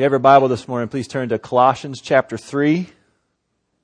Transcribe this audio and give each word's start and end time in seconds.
you 0.00 0.04
have 0.04 0.12
your 0.12 0.18
Bible 0.18 0.48
this 0.48 0.66
morning, 0.66 0.88
please 0.88 1.06
turn 1.06 1.28
to 1.28 1.38
Colossians 1.38 2.00
chapter 2.00 2.38
3. 2.38 2.88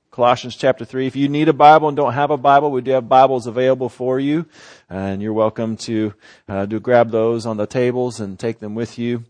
Colossians 0.09 0.55
chapter 0.55 0.83
3. 0.83 1.05
If 1.05 1.15
you 1.15 1.29
need 1.29 1.47
a 1.47 1.53
Bible 1.53 1.89
and 1.89 1.95
don't 1.95 2.13
have 2.13 2.31
a 2.31 2.37
Bible, 2.37 2.71
we 2.71 2.81
do 2.81 2.89
have 2.89 3.07
Bibles 3.07 3.45
available 3.45 3.87
for 3.87 4.19
you. 4.19 4.47
And 4.89 5.21
you're 5.21 5.31
welcome 5.31 5.77
to, 5.77 6.15
uh, 6.49 6.65
to 6.65 6.79
grab 6.79 7.11
those 7.11 7.45
on 7.45 7.57
the 7.57 7.67
tables 7.67 8.19
and 8.19 8.39
take 8.39 8.57
them 8.57 8.73
with 8.73 8.97
you. 8.97 9.25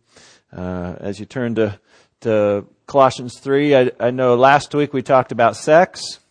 Uh, 0.55 0.95
as 1.01 1.19
you 1.19 1.25
turn 1.25 1.55
to, 1.55 1.77
to 2.21 2.65
Colossians 2.85 3.37
3, 3.37 3.75
I, 3.75 3.91
I 3.99 4.11
know 4.11 4.35
last 4.37 4.73
week 4.73 4.93
we 4.93 5.01
talked 5.01 5.33
about 5.33 5.57
sex. 5.57 6.21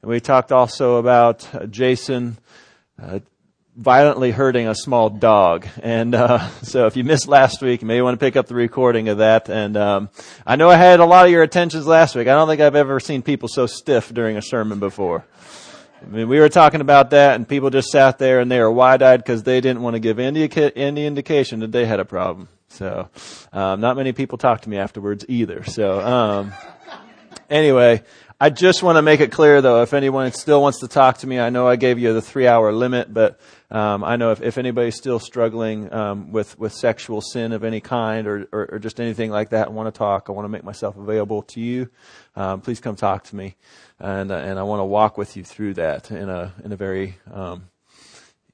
And 0.00 0.12
we 0.12 0.20
talked 0.20 0.52
also 0.52 0.98
about 0.98 1.44
Jason 1.70 2.38
uh, 3.02 3.18
violently 3.78 4.32
hurting 4.32 4.66
a 4.66 4.74
small 4.74 5.08
dog. 5.08 5.66
And 5.82 6.14
uh, 6.14 6.48
so 6.62 6.86
if 6.86 6.96
you 6.96 7.04
missed 7.04 7.28
last 7.28 7.62
week, 7.62 7.80
you 7.80 7.86
may 7.86 8.02
want 8.02 8.18
to 8.18 8.24
pick 8.24 8.36
up 8.36 8.46
the 8.46 8.54
recording 8.54 9.08
of 9.08 9.18
that. 9.18 9.48
And 9.48 9.76
um, 9.76 10.10
I 10.44 10.56
know 10.56 10.68
I 10.68 10.76
had 10.76 11.00
a 11.00 11.04
lot 11.04 11.26
of 11.26 11.32
your 11.32 11.42
attentions 11.42 11.86
last 11.86 12.14
week. 12.16 12.26
I 12.26 12.34
don't 12.34 12.48
think 12.48 12.60
I've 12.60 12.74
ever 12.74 12.98
seen 13.00 13.22
people 13.22 13.48
so 13.48 13.66
stiff 13.66 14.12
during 14.12 14.36
a 14.36 14.42
sermon 14.42 14.80
before. 14.80 15.24
I 16.02 16.06
mean, 16.06 16.28
we 16.28 16.38
were 16.38 16.48
talking 16.48 16.80
about 16.80 17.10
that, 17.10 17.34
and 17.34 17.48
people 17.48 17.70
just 17.70 17.88
sat 17.88 18.18
there 18.18 18.38
and 18.38 18.50
they 18.50 18.60
were 18.60 18.70
wide-eyed 18.70 19.18
because 19.18 19.42
they 19.42 19.60
didn't 19.60 19.82
want 19.82 19.94
to 19.94 20.00
give 20.00 20.20
any, 20.20 20.48
any 20.76 21.06
indication 21.06 21.60
that 21.60 21.72
they 21.72 21.86
had 21.86 21.98
a 21.98 22.04
problem. 22.04 22.48
So, 22.68 23.08
um, 23.52 23.80
not 23.80 23.96
many 23.96 24.12
people 24.12 24.38
talked 24.38 24.64
to 24.64 24.70
me 24.70 24.76
afterwards 24.76 25.24
either. 25.28 25.64
So, 25.64 26.00
um, 26.00 26.52
anyway, 27.50 28.04
I 28.40 28.50
just 28.50 28.84
want 28.84 28.96
to 28.96 29.02
make 29.02 29.18
it 29.18 29.32
clear 29.32 29.60
though, 29.60 29.82
if 29.82 29.92
anyone 29.92 30.30
still 30.30 30.62
wants 30.62 30.80
to 30.80 30.88
talk 30.88 31.18
to 31.18 31.26
me, 31.26 31.40
I 31.40 31.50
know 31.50 31.66
I 31.66 31.74
gave 31.74 31.98
you 31.98 32.12
the 32.12 32.22
three 32.22 32.46
hour 32.46 32.72
limit, 32.72 33.12
but 33.12 33.40
um, 33.70 34.02
I 34.02 34.16
know 34.16 34.32
if, 34.32 34.40
if 34.40 34.56
anybody's 34.56 34.96
still 34.96 35.18
struggling 35.18 35.92
um, 35.92 36.32
with, 36.32 36.58
with 36.58 36.72
sexual 36.72 37.20
sin 37.20 37.52
of 37.52 37.64
any 37.64 37.80
kind 37.80 38.26
or, 38.26 38.48
or, 38.50 38.68
or, 38.72 38.78
just 38.78 38.98
anything 38.98 39.30
like 39.30 39.50
that 39.50 39.66
and 39.66 39.76
want 39.76 39.92
to 39.92 39.98
talk, 39.98 40.26
I 40.28 40.32
want 40.32 40.46
to 40.46 40.48
make 40.48 40.64
myself 40.64 40.96
available 40.96 41.42
to 41.42 41.60
you. 41.60 41.90
Um, 42.34 42.62
please 42.62 42.80
come 42.80 42.96
talk 42.96 43.24
to 43.24 43.36
me. 43.36 43.56
And, 43.98 44.30
and 44.30 44.58
I 44.58 44.62
want 44.62 44.80
to 44.80 44.84
walk 44.84 45.18
with 45.18 45.36
you 45.36 45.44
through 45.44 45.74
that 45.74 46.10
in 46.10 46.30
a, 46.30 46.54
in 46.64 46.72
a 46.72 46.76
very, 46.76 47.18
um, 47.30 47.68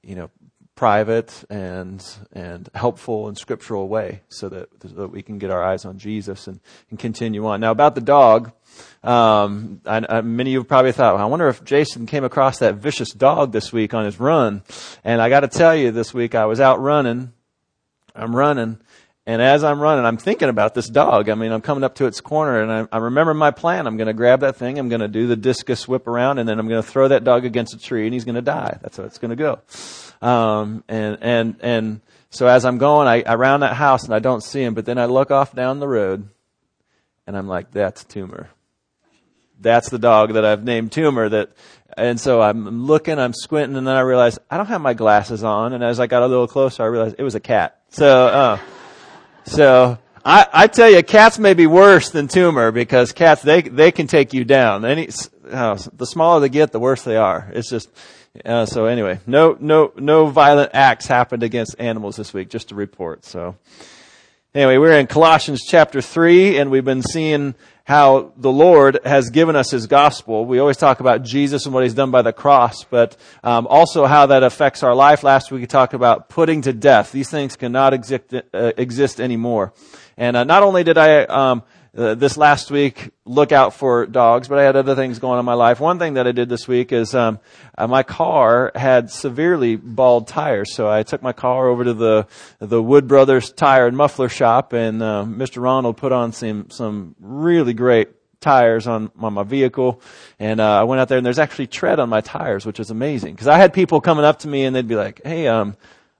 you 0.03 0.15
know, 0.15 0.29
private 0.75 1.43
and 1.49 2.05
and 2.33 2.69
helpful 2.75 3.27
and 3.27 3.37
scriptural 3.37 3.87
way 3.87 4.21
so 4.29 4.49
that 4.49 4.69
so 4.81 4.89
that 4.89 5.07
we 5.07 5.21
can 5.21 5.37
get 5.37 5.49
our 5.49 5.63
eyes 5.63 5.85
on 5.85 5.97
Jesus 5.97 6.47
and, 6.47 6.59
and 6.89 6.99
continue 6.99 7.45
on. 7.45 7.61
Now 7.61 7.71
about 7.71 7.95
the 7.95 8.01
dog, 8.01 8.51
um, 9.03 9.81
I, 9.85 10.05
I, 10.07 10.21
many 10.21 10.51
of 10.51 10.53
you 10.53 10.63
probably 10.63 10.91
thought, 10.91 11.15
well, 11.15 11.23
I 11.23 11.27
wonder 11.27 11.47
if 11.47 11.63
Jason 11.63 12.05
came 12.05 12.23
across 12.23 12.59
that 12.59 12.75
vicious 12.75 13.11
dog 13.11 13.51
this 13.51 13.71
week 13.71 13.93
on 13.93 14.05
his 14.05 14.19
run. 14.19 14.63
And 15.03 15.21
I 15.21 15.29
got 15.29 15.41
to 15.41 15.47
tell 15.47 15.75
you, 15.75 15.91
this 15.91 16.13
week 16.13 16.35
I 16.35 16.45
was 16.45 16.59
out 16.59 16.81
running. 16.81 17.31
I'm 18.15 18.35
running. 18.35 18.79
And 19.27 19.41
as 19.41 19.63
I'm 19.63 19.79
running, 19.79 20.05
I'm 20.05 20.17
thinking 20.17 20.49
about 20.49 20.75
this 20.75 20.87
dog. 20.87 21.29
I 21.29 21.35
mean, 21.35 21.51
I'm 21.51 21.61
coming 21.61 21.83
up 21.83 21.95
to 21.95 22.05
its 22.05 22.21
corner 22.21 22.61
and 22.61 22.71
I, 22.71 22.97
I 22.97 22.99
remember 22.99 23.33
my 23.33 23.49
plan. 23.49 23.87
I'm 23.87 23.97
going 23.97 24.07
to 24.07 24.13
grab 24.13 24.41
that 24.41 24.55
thing. 24.55 24.77
I'm 24.77 24.87
going 24.87 25.01
to 25.01 25.07
do 25.07 25.25
the 25.25 25.35
discus 25.35 25.87
whip 25.87 26.05
around 26.05 26.37
and 26.37 26.47
then 26.47 26.59
I'm 26.59 26.67
going 26.67 26.81
to 26.81 26.87
throw 26.87 27.07
that 27.07 27.23
dog 27.23 27.43
against 27.43 27.73
a 27.73 27.79
tree 27.79 28.05
and 28.05 28.13
he's 28.13 28.23
going 28.23 28.35
to 28.35 28.41
die. 28.41 28.77
That's 28.81 28.97
how 28.97 29.03
it's 29.03 29.17
going 29.17 29.29
to 29.29 29.35
go. 29.35 29.61
Um, 30.21 30.83
and, 30.87 31.17
and, 31.21 31.55
and 31.61 32.01
so 32.29 32.47
as 32.47 32.65
I'm 32.65 32.77
going, 32.77 33.07
I, 33.07 33.35
round 33.35 33.63
that 33.63 33.75
house 33.75 34.03
and 34.05 34.13
I 34.13 34.19
don't 34.19 34.41
see 34.41 34.63
him, 34.63 34.73
but 34.73 34.85
then 34.85 34.97
I 34.97 35.05
look 35.05 35.31
off 35.31 35.53
down 35.53 35.79
the 35.79 35.87
road 35.87 36.27
and 37.27 37.37
I'm 37.37 37.47
like, 37.47 37.71
that's 37.71 38.03
Tumor 38.03 38.49
that's 39.59 39.89
the 39.89 39.99
dog 39.99 40.33
that 40.33 40.45
I've 40.45 40.63
named 40.63 40.91
Tumor 40.91 41.29
that, 41.29 41.51
and 41.97 42.19
so 42.19 42.41
I'm 42.41 42.85
looking, 42.85 43.19
I'm 43.19 43.33
squinting, 43.33 43.77
and 43.77 43.87
then 43.87 43.95
I 43.95 44.01
realize 44.01 44.37
I 44.49 44.57
don't 44.57 44.67
have 44.67 44.81
my 44.81 44.93
glasses 44.93 45.43
on, 45.43 45.73
and 45.73 45.83
as 45.83 45.99
I 45.99 46.07
got 46.07 46.23
a 46.23 46.27
little 46.27 46.47
closer, 46.47 46.83
I 46.83 46.87
realized 46.87 47.15
it 47.17 47.23
was 47.23 47.35
a 47.35 47.39
cat. 47.39 47.79
So, 47.89 48.27
uh, 48.27 48.59
so, 49.45 49.97
I, 50.23 50.47
I 50.51 50.67
tell 50.67 50.89
you, 50.89 51.03
cats 51.03 51.37
may 51.37 51.53
be 51.53 51.67
worse 51.67 52.09
than 52.09 52.27
Tumor 52.27 52.71
because 52.71 53.11
cats, 53.11 53.41
they, 53.41 53.61
they 53.61 53.91
can 53.91 54.07
take 54.07 54.33
you 54.33 54.43
down. 54.43 54.83
Any, 54.83 55.09
uh, 55.49 55.77
the 55.93 56.05
smaller 56.05 56.39
they 56.41 56.49
get, 56.49 56.71
the 56.71 56.79
worse 56.79 57.03
they 57.03 57.15
are. 57.15 57.49
It's 57.53 57.69
just, 57.69 57.89
uh, 58.43 58.65
so 58.65 58.85
anyway, 58.85 59.19
no, 59.25 59.55
no, 59.59 59.93
no 59.95 60.27
violent 60.27 60.71
acts 60.73 61.05
happened 61.05 61.43
against 61.43 61.75
animals 61.79 62.15
this 62.17 62.33
week, 62.33 62.49
just 62.49 62.69
to 62.69 62.75
report. 62.75 63.23
So, 63.23 63.55
anyway, 64.53 64.77
we're 64.77 64.99
in 64.99 65.07
Colossians 65.07 65.61
chapter 65.65 66.01
3, 66.01 66.57
and 66.57 66.71
we've 66.71 66.83
been 66.83 67.03
seeing 67.03 67.55
how 67.85 68.33
the 68.35 68.51
Lord 68.51 68.99
has 69.05 69.29
given 69.29 69.55
us 69.55 69.71
His 69.71 69.87
gospel. 69.87 70.45
We 70.45 70.59
always 70.59 70.77
talk 70.77 70.99
about 70.99 71.23
Jesus 71.23 71.65
and 71.65 71.73
what 71.73 71.83
He's 71.83 71.93
done 71.93 72.11
by 72.11 72.23
the 72.23 72.33
cross, 72.33 72.83
but 72.83 73.15
um, 73.43 73.67
also 73.67 74.05
how 74.05 74.25
that 74.25 74.43
affects 74.43 74.83
our 74.83 74.95
life. 74.95 75.23
Last 75.23 75.51
week 75.51 75.61
we 75.61 75.67
talked 75.67 75.93
about 75.93 76.27
putting 76.27 76.61
to 76.63 76.73
death. 76.73 77.11
These 77.11 77.29
things 77.29 77.55
cannot 77.55 77.93
exist, 77.93 78.33
uh, 78.33 78.71
exist 78.75 79.21
anymore. 79.21 79.73
And 80.17 80.35
uh, 80.35 80.43
not 80.43 80.63
only 80.63 80.83
did 80.83 80.97
I 80.97 81.25
um, 81.25 81.63
uh, 81.95 82.15
this 82.15 82.35
last 82.35 82.71
week 82.71 83.11
look 83.23 83.51
out 83.51 83.73
for 83.73 84.05
dogs, 84.05 84.47
but 84.47 84.59
I 84.59 84.63
had 84.63 84.75
other 84.75 84.95
things 84.95 85.19
going 85.19 85.33
on 85.33 85.39
in 85.39 85.45
my 85.45 85.53
life. 85.53 85.79
One 85.79 85.97
thing 85.97 86.15
that 86.15 86.27
I 86.27 86.33
did 86.33 86.49
this 86.49 86.67
week 86.67 86.91
is 86.91 87.15
um, 87.15 87.39
uh, 87.77 87.87
my 87.87 88.03
car 88.03 88.71
had 88.75 89.09
severely 89.09 89.77
bald 89.77 90.27
tires, 90.27 90.73
so 90.73 90.89
I 90.89 91.03
took 91.03 91.21
my 91.21 91.33
car 91.33 91.67
over 91.67 91.83
to 91.85 91.93
the 91.93 92.27
the 92.59 92.81
Wood 92.81 93.07
Brothers 93.07 93.51
Tire 93.51 93.87
and 93.87 93.95
Muffler 93.95 94.29
Shop, 94.29 94.73
and 94.73 95.01
uh, 95.01 95.25
Mr. 95.25 95.61
Ronald 95.61 95.97
put 95.97 96.11
on 96.11 96.33
some 96.33 96.69
some 96.69 97.15
really 97.19 97.73
great 97.73 98.09
tires 98.41 98.85
on, 98.85 99.09
on 99.19 99.33
my 99.33 99.43
vehicle. 99.43 100.01
And, 100.37 100.59
uh, 100.59 100.81
I 100.81 100.83
went 100.83 101.01
out 101.01 101.07
there 101.07 101.17
and 101.17 101.25
there's 101.25 101.39
actually 101.39 101.65
tread 101.65 101.99
on 101.99 102.09
my 102.09 102.21
tires, 102.21 102.63
which 102.63 102.79
is 102.79 102.91
amazing. 102.91 103.35
Cause 103.37 103.47
I 103.47 103.57
had 103.57 103.73
people 103.73 104.01
coming 104.01 104.23
up 104.23 104.39
to 104.39 104.47
me 104.47 104.65
and 104.65 104.75
they'd 104.75 104.87
be 104.87 104.95
like, 104.95 105.19
Hey, 105.23 105.47
um, 105.47 105.75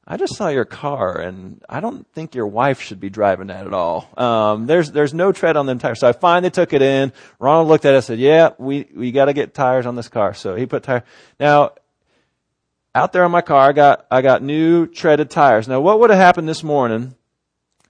I 0.08 0.18
just 0.18 0.36
saw 0.36 0.50
your 0.50 0.66
car 0.66 1.18
and 1.18 1.64
I 1.68 1.80
don't 1.80 2.06
think 2.14 2.36
your 2.36 2.46
wife 2.46 2.80
should 2.80 3.00
be 3.00 3.10
driving 3.10 3.48
that 3.48 3.66
at 3.66 3.74
all. 3.74 4.08
Um, 4.18 4.68
there's, 4.68 4.92
there's 4.92 5.16
no 5.16 5.32
tread 5.32 5.58
on 5.58 5.66
them 5.66 5.80
tires. 5.80 6.00
So 6.02 6.08
I 6.08 6.12
finally 6.12 6.52
took 6.52 6.74
it 6.74 6.84
in. 6.84 7.12
Ronald 7.40 7.68
looked 7.68 7.86
at 7.86 7.94
it 7.94 7.98
and 7.98 8.06
said, 8.06 8.20
yeah, 8.20 8.52
we, 8.60 8.88
we 8.96 9.12
gotta 9.12 9.34
get 9.34 9.56
tires 9.56 9.88
on 9.88 9.96
this 9.96 10.08
car. 10.08 10.36
So 10.36 10.56
he 10.56 10.68
put 10.68 10.84
tires. 10.84 11.02
Now, 11.40 11.72
out 12.94 13.14
there 13.14 13.24
on 13.24 13.32
my 13.32 13.42
car, 13.42 13.68
I 13.68 13.72
got, 13.72 14.06
I 14.12 14.22
got 14.22 14.44
new 14.44 14.86
treaded 14.86 15.32
tires. 15.32 15.68
Now 15.68 15.82
what 15.82 16.00
would 16.00 16.12
have 16.12 16.20
happened 16.20 16.48
this 16.48 16.64
morning 16.64 17.16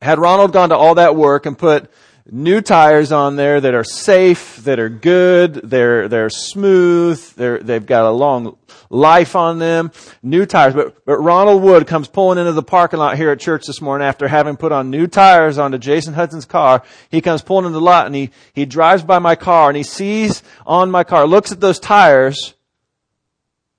had 0.01 0.17
Ronald 0.17 0.53
gone 0.53 0.69
to 0.69 0.77
all 0.77 0.95
that 0.95 1.17
work 1.17 1.45
and 1.45 1.57
put 1.57 1.91
new 2.31 2.59
tires 2.59 3.11
on 3.11 3.35
there 3.35 3.61
that 3.61 3.75
are 3.75 3.83
safe, 3.83 4.57
that 4.57 4.79
are 4.79 4.89
good, 4.89 5.55
they're, 5.55 6.07
they're 6.07 6.29
smooth, 6.29 7.19
they're, 7.35 7.59
they've 7.59 7.85
got 7.85 8.05
a 8.05 8.11
long 8.11 8.57
life 8.89 9.35
on 9.35 9.59
them, 9.59 9.91
new 10.23 10.45
tires. 10.45 10.73
But, 10.73 11.05
but 11.05 11.17
Ronald 11.17 11.61
Wood 11.61 11.85
comes 11.85 12.07
pulling 12.07 12.39
into 12.39 12.51
the 12.51 12.63
parking 12.63 12.99
lot 12.99 13.17
here 13.17 13.29
at 13.29 13.39
church 13.39 13.65
this 13.67 13.81
morning 13.81 14.07
after 14.07 14.27
having 14.27 14.57
put 14.57 14.71
on 14.71 14.89
new 14.89 15.05
tires 15.05 15.59
onto 15.59 15.77
Jason 15.77 16.15
Hudson's 16.15 16.45
car. 16.45 16.83
He 17.09 17.21
comes 17.21 17.43
pulling 17.43 17.65
into 17.65 17.77
the 17.77 17.85
lot 17.85 18.07
and 18.07 18.15
he, 18.15 18.31
he 18.53 18.65
drives 18.65 19.03
by 19.03 19.19
my 19.19 19.35
car 19.35 19.69
and 19.69 19.77
he 19.77 19.83
sees 19.83 20.41
on 20.65 20.89
my 20.89 21.03
car, 21.03 21.27
looks 21.27 21.51
at 21.51 21.61
those 21.61 21.79
tires, 21.79 22.55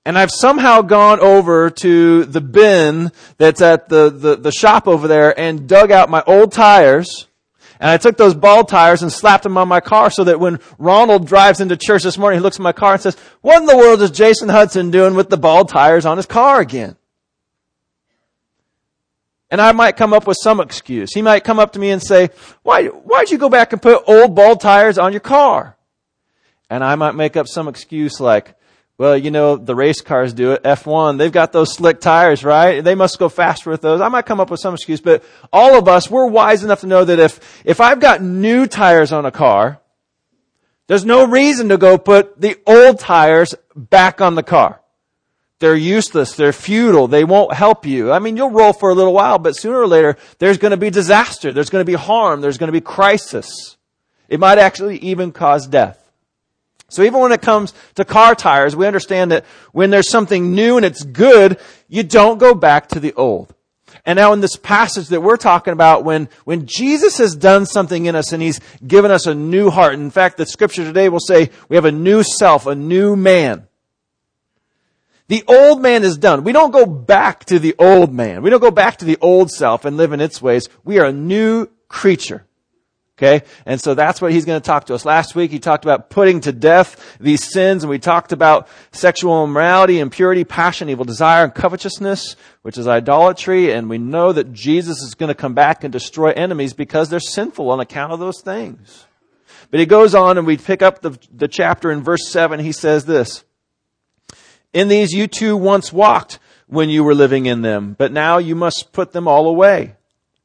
and 0.05 0.17
I've 0.17 0.31
somehow 0.31 0.83
gone 0.83 1.19
over 1.19 1.69
to 1.69 2.23
the 2.23 2.39
bin 2.39 3.11
that's 3.37 3.59
at 3.59 3.89
the, 3.89 4.09
the, 4.09 4.37
the 4.37 4.53
shop 4.53 4.87
over 4.87 5.05
there 5.05 5.37
and 5.37 5.67
dug 5.67 5.91
out 5.91 6.09
my 6.09 6.23
old 6.25 6.53
tires 6.53 7.27
and 7.79 7.89
I 7.89 7.97
took 7.97 8.17
those 8.17 8.33
ball 8.33 8.63
tires 8.63 9.03
and 9.03 9.11
slapped 9.11 9.43
them 9.43 9.57
on 9.57 9.67
my 9.67 9.79
car 9.79 10.09
so 10.09 10.23
that 10.23 10.39
when 10.39 10.59
Ronald 10.77 11.27
drives 11.27 11.61
into 11.61 11.77
church 11.77 12.03
this 12.03 12.17
morning, 12.17 12.39
he 12.39 12.43
looks 12.43 12.57
at 12.57 12.63
my 12.63 12.71
car 12.71 12.93
and 12.93 13.01
says, 13.01 13.17
what 13.41 13.57
in 13.57 13.65
the 13.65 13.77
world 13.77 14.01
is 14.01 14.11
Jason 14.11 14.49
Hudson 14.49 14.91
doing 14.91 15.13
with 15.15 15.29
the 15.29 15.37
ball 15.37 15.65
tires 15.65 16.05
on 16.05 16.17
his 16.17 16.25
car 16.25 16.59
again? 16.59 16.95
And 19.49 19.61
I 19.61 19.71
might 19.71 19.95
come 19.95 20.13
up 20.13 20.27
with 20.27 20.37
some 20.41 20.59
excuse. 20.59 21.13
He 21.13 21.21
might 21.21 21.43
come 21.43 21.59
up 21.59 21.73
to 21.73 21.79
me 21.79 21.91
and 21.91 22.01
say, 22.01 22.29
why, 22.63 22.87
why'd 22.87 23.31
you 23.31 23.37
go 23.37 23.49
back 23.49 23.71
and 23.71 23.81
put 23.81 24.03
old 24.07 24.35
ball 24.35 24.57
tires 24.57 24.97
on 24.97 25.13
your 25.13 25.21
car? 25.21 25.77
And 26.69 26.83
I 26.83 26.95
might 26.95 27.15
make 27.15 27.37
up 27.37 27.47
some 27.47 27.67
excuse 27.67 28.19
like, 28.19 28.55
well, 28.97 29.15
you 29.15 29.29
know, 29.29 29.57
the 29.57 29.75
race 29.75 30.01
cars 30.01 30.33
do 30.33 30.53
it. 30.53 30.63
F1, 30.63 31.19
they've 31.19 31.31
got 31.31 31.51
those 31.51 31.73
slick 31.73 32.01
tires, 32.01 32.43
right? 32.43 32.83
They 32.83 32.95
must 32.95 33.19
go 33.19 33.29
faster 33.29 33.69
with 33.69 33.81
those. 33.81 34.01
I 34.01 34.09
might 34.09 34.25
come 34.25 34.39
up 34.39 34.49
with 34.49 34.59
some 34.59 34.73
excuse, 34.73 35.01
but 35.01 35.23
all 35.53 35.77
of 35.77 35.87
us, 35.87 36.09
we're 36.09 36.25
wise 36.25 36.63
enough 36.63 36.81
to 36.81 36.87
know 36.87 37.05
that 37.05 37.19
if, 37.19 37.61
if 37.63 37.79
I've 37.79 37.99
got 37.99 38.23
new 38.23 38.65
tires 38.65 39.11
on 39.11 39.25
a 39.25 39.31
car, 39.31 39.79
there's 40.87 41.05
no 41.05 41.27
reason 41.27 41.69
to 41.69 41.77
go 41.77 41.97
put 41.97 42.41
the 42.41 42.57
old 42.65 42.99
tires 42.99 43.53
back 43.75 44.19
on 44.19 44.33
the 44.33 44.43
car. 44.43 44.81
They're 45.59 45.75
useless. 45.75 46.35
They're 46.35 46.53
futile. 46.53 47.07
They 47.07 47.23
won't 47.23 47.53
help 47.53 47.85
you. 47.85 48.11
I 48.11 48.19
mean, 48.19 48.37
you'll 48.37 48.51
roll 48.51 48.73
for 48.73 48.89
a 48.89 48.95
little 48.95 49.13
while, 49.13 49.37
but 49.37 49.55
sooner 49.55 49.79
or 49.79 49.87
later, 49.87 50.17
there's 50.39 50.57
going 50.57 50.71
to 50.71 50.77
be 50.77 50.89
disaster. 50.89 51.51
There's 51.51 51.69
going 51.69 51.81
to 51.81 51.91
be 51.91 51.97
harm. 51.97 52.41
There's 52.41 52.57
going 52.57 52.67
to 52.67 52.73
be 52.73 52.81
crisis. 52.81 53.77
It 54.29 54.39
might 54.39 54.59
actually 54.59 54.97
even 54.99 55.31
cause 55.31 55.67
death. 55.67 56.06
So 56.89 57.03
even 57.03 57.19
when 57.19 57.31
it 57.31 57.41
comes 57.41 57.73
to 57.95 58.05
car 58.05 58.33
tires, 58.33 58.75
we 58.75 58.87
understand 58.87 59.31
that 59.31 59.45
when 59.73 59.89
there's 59.89 60.09
something 60.09 60.55
new 60.55 60.77
and 60.77 60.85
it's 60.85 61.03
good, 61.03 61.59
you 61.87 62.03
don't 62.03 62.37
go 62.37 62.53
back 62.53 62.87
to 62.89 62.99
the 62.99 63.13
old. 63.13 63.53
And 64.05 64.15
now 64.15 64.31
in 64.31 64.39
this 64.39 64.55
passage 64.55 65.09
that 65.09 65.21
we're 65.21 65.35
talking 65.35 65.73
about, 65.73 66.05
when, 66.05 66.29
when 66.45 66.65
Jesus 66.65 67.17
has 67.17 67.35
done 67.35 67.65
something 67.65 68.05
in 68.05 68.15
us 68.15 68.31
and 68.31 68.41
He's 68.41 68.61
given 68.85 69.11
us 69.11 69.27
a 69.27 69.35
new 69.35 69.69
heart, 69.69 69.95
in 69.95 70.09
fact, 70.11 70.37
the 70.37 70.45
scripture 70.45 70.85
today 70.85 71.09
will 71.09 71.19
say 71.19 71.49
we 71.67 71.75
have 71.75 71.83
a 71.83 71.91
new 71.91 72.23
self, 72.23 72.65
a 72.67 72.75
new 72.75 73.17
man. 73.17 73.67
The 75.27 75.43
old 75.45 75.81
man 75.81 76.05
is 76.05 76.17
done. 76.17 76.45
We 76.45 76.53
don't 76.53 76.71
go 76.71 76.85
back 76.85 77.43
to 77.45 77.59
the 77.59 77.75
old 77.77 78.13
man. 78.13 78.43
We 78.43 78.49
don't 78.49 78.61
go 78.61 78.71
back 78.71 78.97
to 78.99 79.05
the 79.05 79.17
old 79.19 79.51
self 79.51 79.83
and 79.83 79.97
live 79.97 80.13
in 80.13 80.21
its 80.21 80.41
ways. 80.41 80.69
We 80.85 80.99
are 80.99 81.07
a 81.07 81.11
new 81.11 81.67
creature. 81.89 82.46
Okay? 83.17 83.43
And 83.65 83.81
so 83.81 83.95
that's 83.95 84.21
what 84.21 84.31
he's 84.31 84.45
going 84.45 84.61
to 84.61 84.65
talk 84.65 84.85
to 84.85 84.93
us. 84.93 85.03
Last 85.03 85.33
week 85.33 85.49
he 85.49 85.57
talked 85.57 85.83
about 85.83 86.11
putting 86.11 86.39
to 86.41 86.51
death 86.51 87.17
these 87.19 87.43
sins 87.51 87.83
and 87.83 87.89
we 87.89 87.97
talked 87.97 88.31
about 88.31 88.67
sexual 88.91 89.43
immorality, 89.43 89.99
impurity, 89.99 90.43
passion, 90.43 90.87
evil 90.87 91.03
desire, 91.03 91.43
and 91.43 91.53
covetousness, 91.53 92.35
which 92.61 92.77
is 92.77 92.87
idolatry. 92.87 93.71
And 93.71 93.89
we 93.89 93.97
know 93.97 94.33
that 94.33 94.53
Jesus 94.53 95.01
is 95.01 95.15
going 95.15 95.29
to 95.29 95.35
come 95.35 95.55
back 95.55 95.83
and 95.83 95.91
destroy 95.91 96.31
enemies 96.31 96.73
because 96.73 97.09
they're 97.09 97.19
sinful 97.19 97.71
on 97.71 97.79
account 97.79 98.13
of 98.13 98.19
those 98.19 98.41
things. 98.41 99.07
But 99.71 99.79
he 99.79 99.87
goes 99.87 100.13
on 100.13 100.37
and 100.37 100.45
we 100.45 100.57
pick 100.57 100.83
up 100.83 101.01
the, 101.01 101.17
the 101.33 101.47
chapter 101.47 101.91
in 101.91 102.03
verse 102.03 102.29
7. 102.29 102.59
He 102.59 102.71
says 102.71 103.05
this. 103.05 103.43
In 104.73 104.89
these 104.89 105.11
you 105.11 105.25
too 105.25 105.57
once 105.57 105.91
walked 105.91 106.37
when 106.67 106.89
you 106.89 107.03
were 107.03 107.15
living 107.15 107.47
in 107.47 107.61
them, 107.63 107.95
but 107.97 108.11
now 108.11 108.37
you 108.37 108.53
must 108.53 108.91
put 108.91 109.11
them 109.11 109.27
all 109.27 109.47
away. 109.47 109.95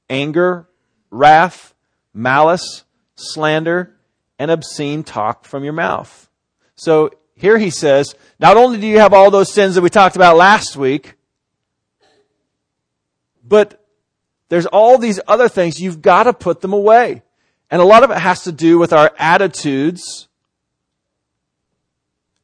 Anger, 0.09 0.69
wrath, 1.11 1.72
malice, 2.15 2.85
slander, 3.15 3.95
and 4.39 4.51
obscene 4.51 5.05
talk 5.05 5.45
from 5.45 5.65
your 5.65 5.73
mouth. 5.73 6.29
So 6.75 7.11
here 7.35 7.59
he 7.59 7.71
says, 7.71 8.15
not 8.39 8.57
only 8.57 8.79
do 8.79 8.87
you 8.87 8.99
have 8.99 9.13
all 9.13 9.31
those 9.31 9.53
sins 9.53 9.75
that 9.75 9.83
we 9.83 9.91
talked 9.91 10.17
about 10.17 10.37
last 10.37 10.77
week, 10.77 11.15
but 13.45 13.85
there's 14.49 14.67
all 14.67 14.99
these 14.99 15.21
other 15.27 15.49
things. 15.49 15.81
You've 15.81 16.03
got 16.03 16.25
to 16.25 16.33
put 16.33 16.61
them 16.61 16.73
away. 16.73 17.23
And 17.71 17.81
a 17.81 17.85
lot 17.85 18.05
of 18.05 18.11
it 18.11 18.19
has 18.19 18.45
to 18.45 18.53
do 18.53 18.79
with 18.79 18.93
our 18.93 19.11
attitudes 19.19 20.29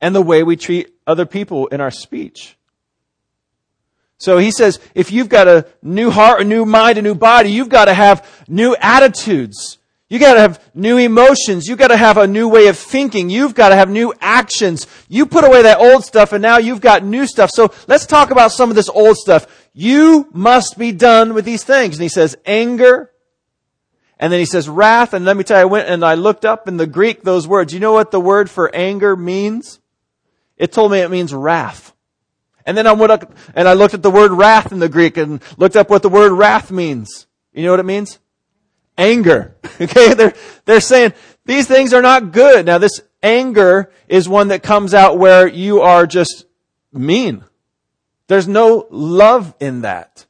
and 0.00 0.14
the 0.14 0.22
way 0.22 0.42
we 0.42 0.56
treat 0.56 0.90
other 1.06 1.26
people 1.26 1.66
in 1.68 1.80
our 1.80 1.90
speech. 1.90 2.57
So 4.18 4.38
he 4.38 4.50
says, 4.50 4.80
if 4.94 5.12
you've 5.12 5.28
got 5.28 5.48
a 5.48 5.66
new 5.82 6.10
heart, 6.10 6.40
a 6.40 6.44
new 6.44 6.66
mind, 6.66 6.98
a 6.98 7.02
new 7.02 7.14
body, 7.14 7.50
you've 7.52 7.68
got 7.68 7.86
to 7.86 7.94
have 7.94 8.28
new 8.48 8.76
attitudes. 8.80 9.78
You 10.08 10.18
gotta 10.18 10.40
have 10.40 10.62
new 10.74 10.96
emotions. 10.96 11.66
You 11.66 11.76
gotta 11.76 11.96
have 11.96 12.16
a 12.16 12.26
new 12.26 12.48
way 12.48 12.68
of 12.68 12.78
thinking. 12.78 13.28
You've 13.28 13.54
gotta 13.54 13.76
have 13.76 13.90
new 13.90 14.14
actions. 14.20 14.86
You 15.08 15.26
put 15.26 15.44
away 15.44 15.62
that 15.62 15.80
old 15.80 16.02
stuff 16.02 16.32
and 16.32 16.40
now 16.40 16.56
you've 16.56 16.80
got 16.80 17.04
new 17.04 17.26
stuff. 17.26 17.50
So 17.52 17.72
let's 17.86 18.06
talk 18.06 18.30
about 18.30 18.52
some 18.52 18.70
of 18.70 18.76
this 18.76 18.88
old 18.88 19.18
stuff. 19.18 19.68
You 19.74 20.28
must 20.32 20.78
be 20.78 20.92
done 20.92 21.34
with 21.34 21.44
these 21.44 21.62
things. 21.62 21.96
And 21.96 22.02
he 22.02 22.08
says 22.08 22.36
anger. 22.46 23.12
And 24.18 24.32
then 24.32 24.40
he 24.40 24.46
says 24.46 24.66
wrath. 24.66 25.12
And 25.12 25.26
let 25.26 25.36
me 25.36 25.44
tell 25.44 25.58
you, 25.58 25.62
I 25.62 25.66
went 25.66 25.88
and 25.88 26.02
I 26.02 26.14
looked 26.14 26.46
up 26.46 26.68
in 26.68 26.78
the 26.78 26.86
Greek 26.86 27.22
those 27.22 27.46
words. 27.46 27.74
You 27.74 27.80
know 27.80 27.92
what 27.92 28.10
the 28.10 28.20
word 28.20 28.48
for 28.48 28.74
anger 28.74 29.14
means? 29.14 29.78
It 30.56 30.72
told 30.72 30.90
me 30.90 31.00
it 31.00 31.10
means 31.10 31.34
wrath. 31.34 31.92
And 32.68 32.76
then 32.76 32.86
I 32.86 32.92
went 32.92 33.10
up 33.10 33.32
and 33.54 33.66
I 33.66 33.72
looked 33.72 33.94
at 33.94 34.02
the 34.02 34.10
word 34.10 34.30
wrath 34.30 34.72
in 34.72 34.78
the 34.78 34.90
Greek 34.90 35.16
and 35.16 35.42
looked 35.56 35.74
up 35.74 35.88
what 35.88 36.02
the 36.02 36.10
word 36.10 36.32
wrath 36.32 36.70
means. 36.70 37.26
You 37.54 37.64
know 37.64 37.70
what 37.70 37.80
it 37.80 37.86
means? 37.86 38.18
Anger. 38.98 39.56
Okay? 39.80 40.12
They're, 40.12 40.34
they're 40.64 40.80
saying 40.80 41.14
these 41.44 41.68
things 41.68 41.94
are 41.94 42.02
not 42.02 42.32
good. 42.32 42.66
Now 42.66 42.78
this 42.78 43.00
anger 43.22 43.92
is 44.08 44.28
one 44.28 44.48
that 44.48 44.62
comes 44.62 44.92
out 44.92 45.16
where 45.16 45.46
you 45.46 45.80
are 45.82 46.04
just 46.04 46.46
mean. 46.92 47.44
There's 48.26 48.48
no 48.48 48.86
love 48.90 49.54
in 49.60 49.82
that. 49.82 50.26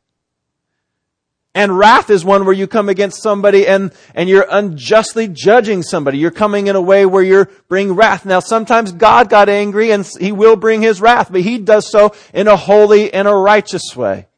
And 1.58 1.76
wrath 1.76 2.08
is 2.08 2.24
one 2.24 2.44
where 2.44 2.54
you 2.54 2.68
come 2.68 2.88
against 2.88 3.20
somebody 3.20 3.66
and, 3.66 3.92
and 4.14 4.28
you're 4.28 4.46
unjustly 4.48 5.26
judging 5.26 5.82
somebody. 5.82 6.16
You're 6.16 6.30
coming 6.30 6.68
in 6.68 6.76
a 6.76 6.80
way 6.80 7.04
where 7.04 7.24
you're 7.24 7.50
bringing 7.66 7.96
wrath. 7.96 8.24
Now 8.24 8.38
sometimes 8.38 8.92
God 8.92 9.28
got 9.28 9.48
angry 9.48 9.90
and 9.90 10.08
he 10.20 10.30
will 10.30 10.54
bring 10.54 10.82
his 10.82 11.00
wrath, 11.00 11.32
but 11.32 11.40
he 11.40 11.58
does 11.58 11.90
so 11.90 12.14
in 12.32 12.46
a 12.46 12.54
holy 12.54 13.12
and 13.12 13.26
a 13.26 13.34
righteous 13.34 13.96
way. 13.96 14.28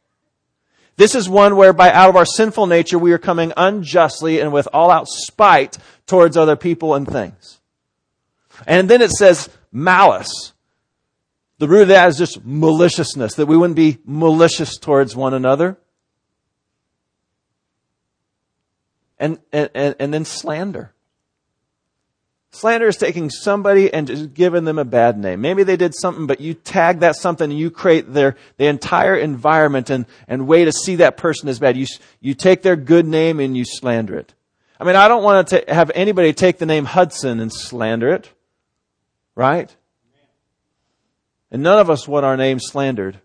This 0.96 1.14
is 1.14 1.28
one 1.28 1.56
whereby 1.56 1.93
out 1.93 2.08
of 2.08 2.17
our 2.17 2.25
sinful 2.25 2.67
nature 2.69 2.99
we 2.99 3.12
are 3.12 3.19
coming 3.19 3.52
unjustly 3.55 4.40
and 4.40 4.50
with 4.50 4.67
all 4.72 4.90
out 4.90 5.06
spite 5.06 5.76
towards 6.06 6.38
other 6.38 6.56
people 6.56 6.94
and 6.94 7.06
things. 7.06 7.61
And 8.67 8.88
then 8.88 9.02
it 9.02 9.11
says 9.11 9.50
malice. 9.70 10.55
The 11.58 11.69
root 11.69 11.82
of 11.82 11.88
that 11.88 12.08
is 12.08 12.17
just 12.17 12.46
maliciousness, 12.46 13.34
that 13.34 13.44
we 13.44 13.58
wouldn't 13.58 13.76
be 13.76 13.99
malicious 14.06 14.78
towards 14.78 15.14
one 15.14 15.34
another. 15.34 15.76
And, 19.20 19.38
and, 19.52 19.70
and 20.00 20.12
then 20.12 20.25
slander. 20.25 20.93
Slander 22.52 22.88
is 22.88 22.96
taking 22.96 23.31
somebody 23.31 23.93
and 23.93 24.08
just 24.08 24.34
giving 24.34 24.64
them 24.64 24.78
a 24.78 24.84
bad 24.84 25.17
name. 25.17 25.40
Maybe 25.40 25.62
they 25.62 25.76
did 25.76 25.94
something, 25.94 26.26
but 26.26 26.40
you 26.40 26.55
tag 26.55 27.00
that 27.00 27.14
something 27.14 27.49
and 27.49 27.58
you 27.58 27.70
create 27.70 28.12
their, 28.12 28.37
the 28.56 28.67
entire 28.67 29.14
environment 29.14 29.88
and, 29.88 30.05
and 30.26 30.49
way 30.49 30.64
to 30.64 30.72
see 30.72 30.96
that 30.96 31.17
person 31.17 31.49
as 31.49 31.61
bad. 31.61 31.76
You, 31.76 31.87
you 32.20 32.34
take 32.34 32.62
their 32.62 32.75
good 32.75 33.06
name 33.06 33.38
and 33.38 33.56
you 33.56 33.64
slander 33.64 34.19
it. 34.19 34.34
I 34.81 34.84
mean, 34.84 34.96
I 34.96 35.06
don't 35.06 35.22
want 35.22 35.49
to 35.49 35.64
have 35.69 35.93
anybody 35.94 36.32
take 36.32 36.58
the 36.58 36.67
name 36.67 36.87
Hudson 36.87 37.38
and 37.38 37.52
slander 37.52 38.08
it. 38.08 38.28
Right? 39.37 39.75
And 41.52 41.62
none 41.62 41.78
of 41.78 41.88
us 41.88 42.08
want 42.08 42.26
our 42.26 42.37
name 42.37 42.58
slandered. 42.58 43.20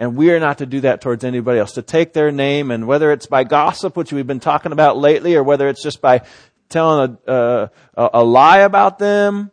And 0.00 0.16
we 0.16 0.30
are 0.30 0.40
not 0.40 0.58
to 0.58 0.66
do 0.66 0.80
that 0.80 1.02
towards 1.02 1.24
anybody 1.24 1.60
else. 1.60 1.72
To 1.72 1.82
take 1.82 2.14
their 2.14 2.32
name 2.32 2.70
and 2.70 2.86
whether 2.86 3.12
it's 3.12 3.26
by 3.26 3.44
gossip, 3.44 3.98
which 3.98 4.14
we've 4.14 4.26
been 4.26 4.40
talking 4.40 4.72
about 4.72 4.96
lately, 4.96 5.36
or 5.36 5.42
whether 5.42 5.68
it's 5.68 5.82
just 5.82 6.00
by 6.00 6.22
telling 6.70 7.18
a, 7.26 7.70
a, 7.94 8.24
lie 8.24 8.60
about 8.60 8.98
them, 8.98 9.50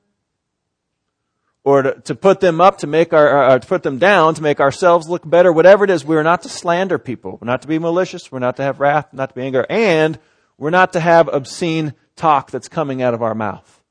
or 1.65 1.81
to, 1.81 2.01
to, 2.05 2.15
put 2.15 2.39
them 2.39 2.61
up 2.61 2.77
to 2.77 2.87
make 2.87 3.11
our, 3.11 3.43
uh, 3.43 3.59
to 3.59 3.67
put 3.67 3.83
them 3.83 3.97
down 3.97 4.35
to 4.35 4.41
make 4.41 4.61
ourselves 4.61 5.09
look 5.09 5.29
better, 5.29 5.51
whatever 5.51 5.83
it 5.83 5.89
is, 5.89 6.05
we 6.05 6.15
are 6.15 6.23
not 6.23 6.43
to 6.43 6.49
slander 6.49 6.97
people. 6.97 7.37
We're 7.41 7.47
not 7.47 7.63
to 7.63 7.67
be 7.67 7.77
malicious. 7.77 8.31
We're 8.31 8.39
not 8.39 8.55
to 8.55 8.63
have 8.63 8.79
wrath, 8.79 9.11
not 9.11 9.29
to 9.29 9.35
be 9.35 9.41
anger, 9.41 9.65
and 9.69 10.17
we're 10.57 10.69
not 10.69 10.93
to 10.93 11.01
have 11.01 11.27
obscene 11.27 11.93
talk 12.15 12.51
that's 12.51 12.69
coming 12.69 13.01
out 13.01 13.13
of 13.13 13.21
our 13.21 13.35
mouth. 13.35 13.83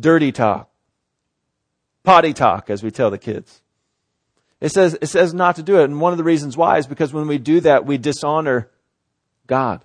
Dirty 0.00 0.32
talk. 0.32 0.70
Potty 2.02 2.34
talk, 2.34 2.68
as 2.68 2.82
we 2.82 2.90
tell 2.90 3.10
the 3.10 3.16
kids. 3.16 3.61
It 4.62 4.70
says, 4.70 4.96
it 5.02 5.08
says 5.08 5.34
not 5.34 5.56
to 5.56 5.62
do 5.64 5.80
it. 5.80 5.84
And 5.84 6.00
one 6.00 6.12
of 6.12 6.18
the 6.18 6.24
reasons 6.24 6.56
why 6.56 6.78
is 6.78 6.86
because 6.86 7.12
when 7.12 7.26
we 7.26 7.36
do 7.36 7.58
that, 7.60 7.84
we 7.84 7.98
dishonor 7.98 8.70
God. 9.48 9.84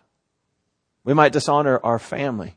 We 1.03 1.15
might 1.15 1.33
dishonor 1.33 1.79
our 1.83 1.97
family. 1.97 2.55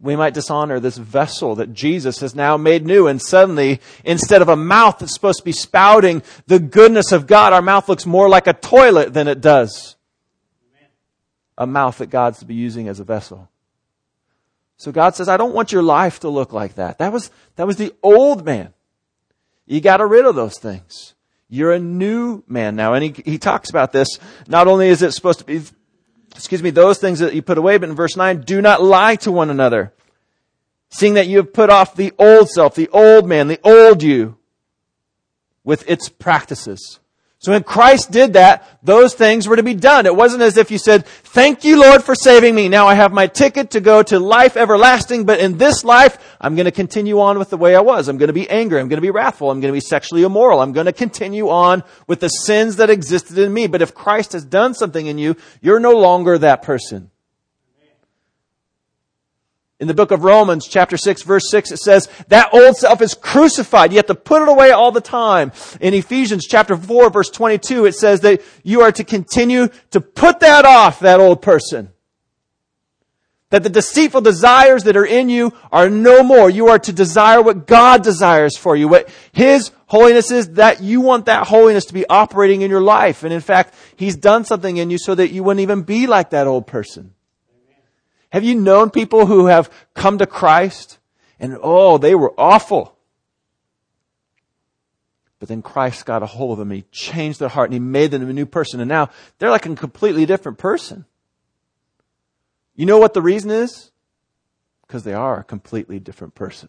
We 0.00 0.16
might 0.16 0.34
dishonor 0.34 0.80
this 0.80 0.98
vessel 0.98 1.54
that 1.54 1.72
Jesus 1.72 2.18
has 2.18 2.34
now 2.34 2.56
made 2.56 2.84
new. 2.84 3.06
And 3.06 3.22
suddenly, 3.22 3.80
instead 4.04 4.42
of 4.42 4.48
a 4.48 4.56
mouth 4.56 4.98
that's 4.98 5.14
supposed 5.14 5.38
to 5.38 5.44
be 5.44 5.52
spouting 5.52 6.24
the 6.48 6.58
goodness 6.58 7.12
of 7.12 7.28
God, 7.28 7.52
our 7.52 7.62
mouth 7.62 7.88
looks 7.88 8.04
more 8.04 8.28
like 8.28 8.48
a 8.48 8.52
toilet 8.52 9.14
than 9.14 9.28
it 9.28 9.40
does 9.40 9.94
a 11.56 11.68
mouth 11.68 11.98
that 11.98 12.10
God's 12.10 12.40
to 12.40 12.46
be 12.46 12.54
using 12.54 12.88
as 12.88 12.98
a 12.98 13.04
vessel. 13.04 13.48
So 14.76 14.90
God 14.90 15.14
says, 15.14 15.28
I 15.28 15.36
don't 15.36 15.54
want 15.54 15.70
your 15.70 15.84
life 15.84 16.18
to 16.20 16.28
look 16.28 16.52
like 16.52 16.74
that. 16.74 16.98
That 16.98 17.12
was, 17.12 17.30
that 17.54 17.66
was 17.66 17.76
the 17.76 17.94
old 18.02 18.44
man. 18.44 18.74
You 19.66 19.80
got 19.80 20.06
rid 20.06 20.26
of 20.26 20.34
those 20.34 20.58
things. 20.58 21.14
You're 21.48 21.72
a 21.72 21.78
new 21.78 22.42
man 22.46 22.76
now. 22.76 22.94
And 22.94 23.04
he, 23.04 23.22
he 23.24 23.38
talks 23.38 23.70
about 23.70 23.92
this. 23.92 24.08
Not 24.48 24.66
only 24.66 24.88
is 24.88 25.02
it 25.02 25.12
supposed 25.12 25.38
to 25.40 25.44
be, 25.44 25.62
excuse 26.34 26.62
me, 26.62 26.70
those 26.70 26.98
things 26.98 27.20
that 27.20 27.34
you 27.34 27.42
put 27.42 27.58
away, 27.58 27.78
but 27.78 27.88
in 27.88 27.94
verse 27.94 28.16
9, 28.16 28.40
do 28.40 28.60
not 28.60 28.82
lie 28.82 29.16
to 29.16 29.32
one 29.32 29.50
another. 29.50 29.92
Seeing 30.90 31.14
that 31.14 31.26
you 31.26 31.38
have 31.38 31.52
put 31.52 31.70
off 31.70 31.96
the 31.96 32.12
old 32.18 32.50
self, 32.50 32.74
the 32.74 32.88
old 32.88 33.26
man, 33.26 33.48
the 33.48 33.60
old 33.64 34.02
you, 34.02 34.36
with 35.64 35.88
its 35.88 36.08
practices. 36.08 37.00
So 37.44 37.52
when 37.52 37.62
Christ 37.62 38.10
did 38.10 38.32
that, 38.32 38.66
those 38.82 39.12
things 39.12 39.46
were 39.46 39.56
to 39.56 39.62
be 39.62 39.74
done. 39.74 40.06
It 40.06 40.16
wasn't 40.16 40.42
as 40.42 40.56
if 40.56 40.70
you 40.70 40.78
said, 40.78 41.04
thank 41.04 41.62
you 41.62 41.78
Lord 41.78 42.02
for 42.02 42.14
saving 42.14 42.54
me. 42.54 42.70
Now 42.70 42.86
I 42.86 42.94
have 42.94 43.12
my 43.12 43.26
ticket 43.26 43.72
to 43.72 43.82
go 43.82 44.02
to 44.04 44.18
life 44.18 44.56
everlasting, 44.56 45.26
but 45.26 45.40
in 45.40 45.58
this 45.58 45.84
life, 45.84 46.16
I'm 46.40 46.56
going 46.56 46.64
to 46.64 46.72
continue 46.72 47.20
on 47.20 47.38
with 47.38 47.50
the 47.50 47.58
way 47.58 47.76
I 47.76 47.80
was. 47.80 48.08
I'm 48.08 48.16
going 48.16 48.28
to 48.28 48.32
be 48.32 48.48
angry. 48.48 48.80
I'm 48.80 48.88
going 48.88 48.96
to 48.96 49.02
be 49.02 49.10
wrathful. 49.10 49.50
I'm 49.50 49.60
going 49.60 49.74
to 49.74 49.76
be 49.76 49.80
sexually 49.80 50.22
immoral. 50.22 50.60
I'm 50.60 50.72
going 50.72 50.86
to 50.86 50.92
continue 50.94 51.50
on 51.50 51.82
with 52.06 52.20
the 52.20 52.28
sins 52.28 52.76
that 52.76 52.88
existed 52.88 53.36
in 53.36 53.52
me. 53.52 53.66
But 53.66 53.82
if 53.82 53.94
Christ 53.94 54.32
has 54.32 54.46
done 54.46 54.72
something 54.72 55.06
in 55.06 55.18
you, 55.18 55.36
you're 55.60 55.80
no 55.80 55.98
longer 55.98 56.38
that 56.38 56.62
person. 56.62 57.10
In 59.84 59.88
the 59.88 59.92
book 59.92 60.12
of 60.12 60.24
Romans, 60.24 60.66
chapter 60.66 60.96
6, 60.96 61.24
verse 61.24 61.50
6, 61.50 61.72
it 61.72 61.76
says, 61.76 62.08
that 62.28 62.54
old 62.54 62.74
self 62.78 63.02
is 63.02 63.12
crucified. 63.12 63.92
You 63.92 63.98
have 63.98 64.06
to 64.06 64.14
put 64.14 64.40
it 64.40 64.48
away 64.48 64.70
all 64.70 64.92
the 64.92 65.02
time. 65.02 65.52
In 65.78 65.92
Ephesians 65.92 66.46
chapter 66.46 66.74
4, 66.74 67.10
verse 67.10 67.28
22, 67.28 67.84
it 67.84 67.94
says 67.94 68.20
that 68.20 68.40
you 68.62 68.80
are 68.80 68.92
to 68.92 69.04
continue 69.04 69.68
to 69.90 70.00
put 70.00 70.40
that 70.40 70.64
off, 70.64 71.00
that 71.00 71.20
old 71.20 71.42
person. 71.42 71.90
That 73.50 73.62
the 73.62 73.68
deceitful 73.68 74.22
desires 74.22 74.84
that 74.84 74.96
are 74.96 75.04
in 75.04 75.28
you 75.28 75.52
are 75.70 75.90
no 75.90 76.22
more. 76.22 76.48
You 76.48 76.68
are 76.68 76.78
to 76.78 76.92
desire 76.94 77.42
what 77.42 77.66
God 77.66 78.02
desires 78.02 78.56
for 78.56 78.74
you. 78.74 78.88
What 78.88 79.10
His 79.32 79.70
holiness 79.84 80.30
is 80.30 80.52
that 80.52 80.82
you 80.82 81.02
want 81.02 81.26
that 81.26 81.46
holiness 81.46 81.84
to 81.84 81.92
be 81.92 82.08
operating 82.08 82.62
in 82.62 82.70
your 82.70 82.80
life. 82.80 83.22
And 83.22 83.34
in 83.34 83.42
fact, 83.42 83.74
He's 83.96 84.16
done 84.16 84.46
something 84.46 84.78
in 84.78 84.88
you 84.88 84.96
so 84.96 85.14
that 85.14 85.30
you 85.30 85.42
wouldn't 85.42 85.60
even 85.60 85.82
be 85.82 86.06
like 86.06 86.30
that 86.30 86.46
old 86.46 86.66
person. 86.66 87.13
Have 88.34 88.42
you 88.42 88.56
known 88.56 88.90
people 88.90 89.26
who 89.26 89.46
have 89.46 89.70
come 89.94 90.18
to 90.18 90.26
Christ 90.26 90.98
and 91.38 91.56
oh, 91.62 91.98
they 91.98 92.16
were 92.16 92.34
awful. 92.36 92.98
But 95.38 95.48
then 95.48 95.62
Christ 95.62 96.04
got 96.04 96.24
a 96.24 96.26
hold 96.26 96.50
of 96.50 96.58
them 96.58 96.72
he 96.72 96.82
changed 96.90 97.38
their 97.38 97.48
heart 97.48 97.68
and 97.68 97.74
he 97.74 97.78
made 97.78 98.10
them 98.10 98.28
a 98.28 98.32
new 98.32 98.44
person 98.44 98.80
and 98.80 98.88
now 98.88 99.10
they're 99.38 99.50
like 99.50 99.66
a 99.66 99.76
completely 99.76 100.26
different 100.26 100.58
person. 100.58 101.04
You 102.74 102.86
know 102.86 102.98
what 102.98 103.14
the 103.14 103.22
reason 103.22 103.52
is? 103.52 103.92
Because 104.84 105.04
they 105.04 105.14
are 105.14 105.38
a 105.38 105.44
completely 105.44 106.00
different 106.00 106.34
person. 106.34 106.68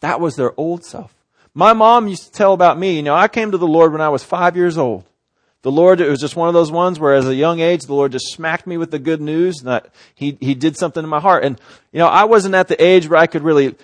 That 0.00 0.20
was 0.20 0.34
their 0.34 0.58
old 0.58 0.84
self. 0.84 1.14
My 1.54 1.72
mom 1.72 2.08
used 2.08 2.24
to 2.24 2.32
tell 2.32 2.52
about 2.52 2.80
me, 2.80 2.96
you 2.96 3.04
know, 3.04 3.14
I 3.14 3.28
came 3.28 3.52
to 3.52 3.58
the 3.58 3.68
Lord 3.68 3.92
when 3.92 4.00
I 4.00 4.08
was 4.08 4.24
five 4.24 4.56
years 4.56 4.76
old. 4.76 5.07
The 5.62 5.72
Lord, 5.72 6.00
it 6.00 6.08
was 6.08 6.20
just 6.20 6.36
one 6.36 6.48
of 6.48 6.54
those 6.54 6.70
ones 6.70 7.00
where 7.00 7.14
as 7.14 7.26
a 7.26 7.34
young 7.34 7.60
age, 7.60 7.82
the 7.82 7.94
Lord 7.94 8.12
just 8.12 8.32
smacked 8.32 8.66
me 8.66 8.76
with 8.76 8.92
the 8.92 8.98
good 8.98 9.20
news 9.20 9.56
that 9.64 9.92
He, 10.14 10.38
He 10.40 10.54
did 10.54 10.76
something 10.76 11.02
in 11.02 11.10
my 11.10 11.20
heart. 11.20 11.44
And, 11.44 11.60
you 11.92 11.98
know, 11.98 12.06
I 12.06 12.24
wasn't 12.24 12.54
at 12.54 12.68
the 12.68 12.82
age 12.82 13.08
where 13.08 13.18
I 13.18 13.26
could 13.26 13.42
really 13.42 13.74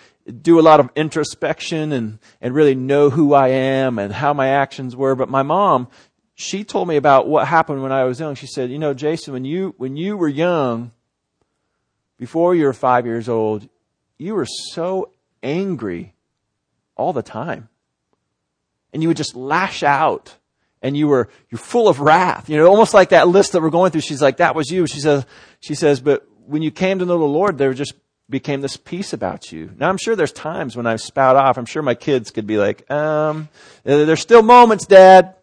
do 0.43 0.61
a 0.61 0.62
lot 0.62 0.81
of 0.81 0.90
introspection 0.95 1.93
and, 1.93 2.19
and 2.40 2.54
really 2.54 2.75
know 2.75 3.11
who 3.11 3.35
I 3.35 3.49
am 3.49 3.99
and 3.99 4.12
how 4.12 4.33
my 4.33 4.49
actions 4.49 4.95
were. 4.95 5.14
But 5.14 5.28
my 5.28 5.43
mom, 5.43 5.88
she 6.35 6.64
told 6.64 6.88
me 6.88 6.97
about 6.97 7.26
what 7.26 7.47
happened 7.49 7.83
when 7.83 7.93
I 7.93 8.04
was 8.04 8.21
young. 8.21 8.35
She 8.35 8.47
said, 8.47 8.71
you 8.71 8.78
know, 8.78 8.95
Jason, 8.95 9.33
when 9.33 9.45
you, 9.45 9.75
when 9.76 9.97
you 9.97 10.16
were 10.16 10.28
young, 10.28 10.93
before 12.19 12.54
you 12.54 12.66
were 12.66 12.73
five 12.73 13.04
years 13.04 13.28
old, 13.28 13.69
you 14.16 14.35
were 14.35 14.47
so 14.47 15.11
angry 15.43 16.14
all 16.97 17.12
the 17.12 17.23
time. 17.23 17.69
And 18.93 19.02
you 19.02 19.09
would 19.09 19.16
just 19.16 19.35
lash 19.35 19.83
out 19.83 20.37
and 20.85 20.95
you 20.95 21.09
were, 21.09 21.31
you're 21.49 21.59
full 21.59 21.88
of 21.88 21.99
wrath. 21.99 22.50
You 22.50 22.59
know, 22.59 22.67
almost 22.67 22.93
like 22.93 23.09
that 23.09 23.26
list 23.26 23.53
that 23.53 23.62
we're 23.62 23.71
going 23.71 23.91
through. 23.91 24.03
She's 24.03 24.21
like, 24.21 24.37
that 24.37 24.55
was 24.55 24.71
you. 24.71 24.87
She 24.87 25.00
says, 25.00 25.25
she 25.61 25.75
says, 25.75 25.99
but 26.00 26.29
when 26.47 26.61
you 26.61 26.71
came 26.71 26.99
to 26.99 27.07
know 27.07 27.19
the 27.19 27.25
Lord, 27.25 27.57
there 27.57 27.73
just 27.73 27.95
became 28.29 28.61
this 28.61 28.76
peace 28.76 29.14
about 29.14 29.50
you. 29.50 29.71
Now 29.79 29.88
I'm 29.88 29.97
sure 29.97 30.14
there's 30.14 30.31
times 30.31 30.76
when 30.76 30.87
I 30.87 30.97
spout 30.97 31.37
off. 31.37 31.57
I'm 31.57 31.64
sure 31.64 31.83
my 31.83 31.95
kids 31.95 32.31
could 32.31 32.47
be 32.47 32.59
like, 32.59 32.88
um, 32.91 33.49
there's 33.83 34.21
still 34.21 34.43
moments, 34.43 34.85
dad. 34.85 35.37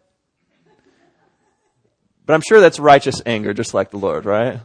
But 2.24 2.34
I'm 2.34 2.42
sure 2.48 2.60
that's 2.60 2.78
righteous 2.78 3.20
anger, 3.26 3.52
just 3.52 3.74
like 3.74 3.90
the 3.90 3.96
Lord, 3.96 4.24
right? 4.24 4.60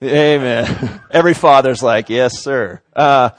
Amen. 0.00 0.68
Amen. 0.68 1.00
Every 1.10 1.34
father's 1.34 1.82
like, 1.82 2.08
yes, 2.08 2.38
sir. 2.38 2.80
Uh, 2.94 3.30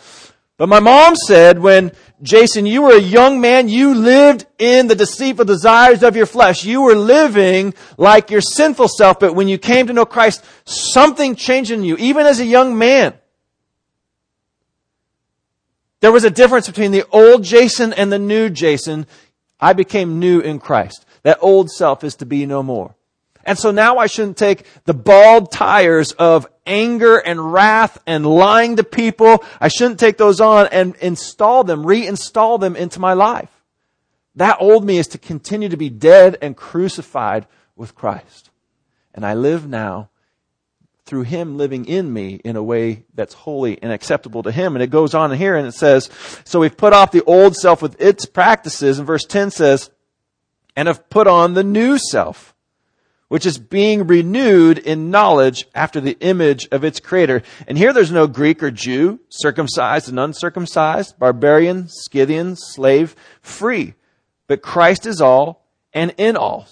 but 0.61 0.69
my 0.69 0.79
mom 0.79 1.15
said 1.15 1.57
when 1.57 1.91
Jason, 2.21 2.67
you 2.67 2.83
were 2.83 2.95
a 2.95 3.01
young 3.01 3.41
man, 3.41 3.67
you 3.67 3.95
lived 3.95 4.45
in 4.59 4.85
the 4.85 4.93
deceitful 4.93 5.45
desires 5.45 6.03
of 6.03 6.15
your 6.15 6.27
flesh. 6.27 6.63
You 6.63 6.83
were 6.83 6.93
living 6.93 7.73
like 7.97 8.29
your 8.29 8.41
sinful 8.41 8.89
self, 8.89 9.19
but 9.19 9.33
when 9.33 9.47
you 9.47 9.57
came 9.57 9.87
to 9.87 9.93
know 9.93 10.05
Christ, 10.05 10.45
something 10.65 11.35
changed 11.35 11.71
in 11.71 11.83
you, 11.83 11.97
even 11.97 12.27
as 12.27 12.39
a 12.39 12.45
young 12.45 12.77
man. 12.77 13.15
There 16.01 16.11
was 16.11 16.25
a 16.25 16.29
difference 16.29 16.67
between 16.67 16.91
the 16.91 17.07
old 17.09 17.43
Jason 17.43 17.91
and 17.91 18.11
the 18.11 18.19
new 18.19 18.47
Jason. 18.47 19.07
I 19.59 19.73
became 19.73 20.19
new 20.19 20.41
in 20.41 20.59
Christ. 20.59 21.07
That 21.23 21.39
old 21.41 21.71
self 21.71 22.03
is 22.03 22.13
to 22.17 22.27
be 22.27 22.45
no 22.45 22.61
more. 22.61 22.93
And 23.43 23.57
so 23.57 23.71
now 23.71 23.97
I 23.97 24.07
shouldn't 24.07 24.37
take 24.37 24.65
the 24.85 24.93
bald 24.93 25.51
tires 25.51 26.11
of 26.13 26.47
anger 26.65 27.17
and 27.17 27.53
wrath 27.53 27.97
and 28.05 28.25
lying 28.25 28.75
to 28.75 28.83
people. 28.83 29.43
I 29.59 29.67
shouldn't 29.67 29.99
take 29.99 30.17
those 30.17 30.39
on 30.39 30.67
and 30.67 30.95
install 30.97 31.63
them, 31.63 31.83
reinstall 31.83 32.59
them 32.59 32.75
into 32.75 32.99
my 32.99 33.13
life. 33.13 33.49
That 34.35 34.57
old 34.59 34.85
me 34.85 34.97
is 34.97 35.07
to 35.07 35.17
continue 35.17 35.69
to 35.69 35.77
be 35.77 35.89
dead 35.89 36.37
and 36.41 36.55
crucified 36.55 37.47
with 37.75 37.95
Christ. 37.95 38.49
And 39.13 39.25
I 39.25 39.33
live 39.33 39.67
now 39.67 40.09
through 41.05 41.23
Him 41.23 41.57
living 41.57 41.85
in 41.85 42.13
me 42.13 42.35
in 42.45 42.55
a 42.55 42.63
way 42.63 43.03
that's 43.13 43.33
holy 43.33 43.81
and 43.81 43.91
acceptable 43.91 44.43
to 44.43 44.51
Him. 44.51 44.75
And 44.75 44.83
it 44.83 44.89
goes 44.89 45.13
on 45.13 45.31
here 45.33 45.57
and 45.57 45.67
it 45.67 45.73
says, 45.73 46.09
so 46.45 46.61
we've 46.61 46.77
put 46.77 46.93
off 46.93 47.11
the 47.11 47.23
old 47.25 47.55
self 47.55 47.81
with 47.81 47.99
its 47.99 48.25
practices. 48.25 48.97
And 48.97 49.07
verse 49.07 49.25
10 49.25 49.51
says, 49.51 49.89
and 50.75 50.87
have 50.87 51.09
put 51.09 51.27
on 51.27 51.53
the 51.53 51.63
new 51.63 51.97
self 51.97 52.55
which 53.31 53.45
is 53.45 53.57
being 53.57 54.07
renewed 54.07 54.77
in 54.77 55.09
knowledge 55.09 55.65
after 55.73 56.01
the 56.01 56.17
image 56.19 56.67
of 56.69 56.83
its 56.83 56.99
creator. 56.99 57.41
And 57.65 57.77
here 57.77 57.93
there's 57.93 58.11
no 58.11 58.27
Greek 58.27 58.61
or 58.61 58.71
Jew, 58.71 59.21
circumcised 59.29 60.09
and 60.09 60.19
uncircumcised, 60.19 61.17
barbarian, 61.17 61.87
Scythian, 61.87 62.57
slave, 62.57 63.15
free. 63.41 63.93
But 64.47 64.61
Christ 64.61 65.05
is 65.05 65.21
all 65.21 65.65
and 65.93 66.13
in 66.17 66.35
all. 66.35 66.67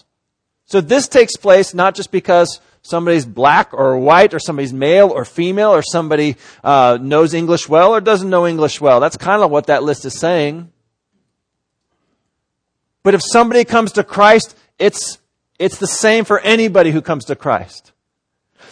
So 0.66 0.82
this 0.82 1.08
takes 1.08 1.38
place 1.38 1.74
not 1.74 1.96
just 1.96 2.12
because 2.12 2.60
somebody's 2.82 3.26
black 3.26 3.74
or 3.74 3.98
white 3.98 4.34
or 4.34 4.40
somebody's 4.40 4.74
male 4.74 5.12
or 5.12 5.24
female 5.24 5.70
or 5.70 5.82
somebody 5.82 6.36
uh, 6.62 6.98
knows 7.02 7.34
English 7.34 7.70
well 7.70 7.96
or 7.96 8.02
doesn't 8.02 8.30
know 8.30 8.46
English 8.46 8.82
well. 8.82 9.00
That's 9.00 9.16
kind 9.16 9.42
of 9.42 9.50
what 9.50 9.68
that 9.68 9.84
list 9.84 10.04
is 10.04 10.20
saying. 10.20 10.70
But 13.02 13.14
if 13.14 13.22
somebody 13.24 13.64
comes 13.64 13.94
to 13.94 14.04
Christ, 14.04 14.58
it's 14.78 15.20
it's 15.60 15.78
the 15.78 15.88
same 15.88 16.26
for 16.26 16.40
anybody 16.40 16.92
who 16.92 17.02
comes 17.02 17.26
to 17.26 17.36
Christ. 17.36 17.92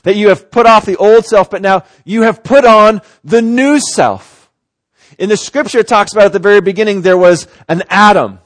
That 0.03 0.15
you 0.15 0.29
have 0.29 0.49
put 0.49 0.65
off 0.65 0.85
the 0.85 0.95
old 0.95 1.25
self, 1.25 1.49
but 1.49 1.61
now 1.61 1.83
you 2.05 2.23
have 2.23 2.43
put 2.43 2.65
on 2.65 3.01
the 3.23 3.41
new 3.41 3.79
self. 3.79 4.49
In 5.19 5.29
the 5.29 5.37
scripture, 5.37 5.79
it 5.79 5.87
talks 5.87 6.13
about 6.13 6.25
at 6.25 6.33
the 6.33 6.39
very 6.39 6.61
beginning, 6.61 7.01
there 7.01 7.17
was 7.17 7.47
an 7.67 7.83
Adam. 7.89 8.39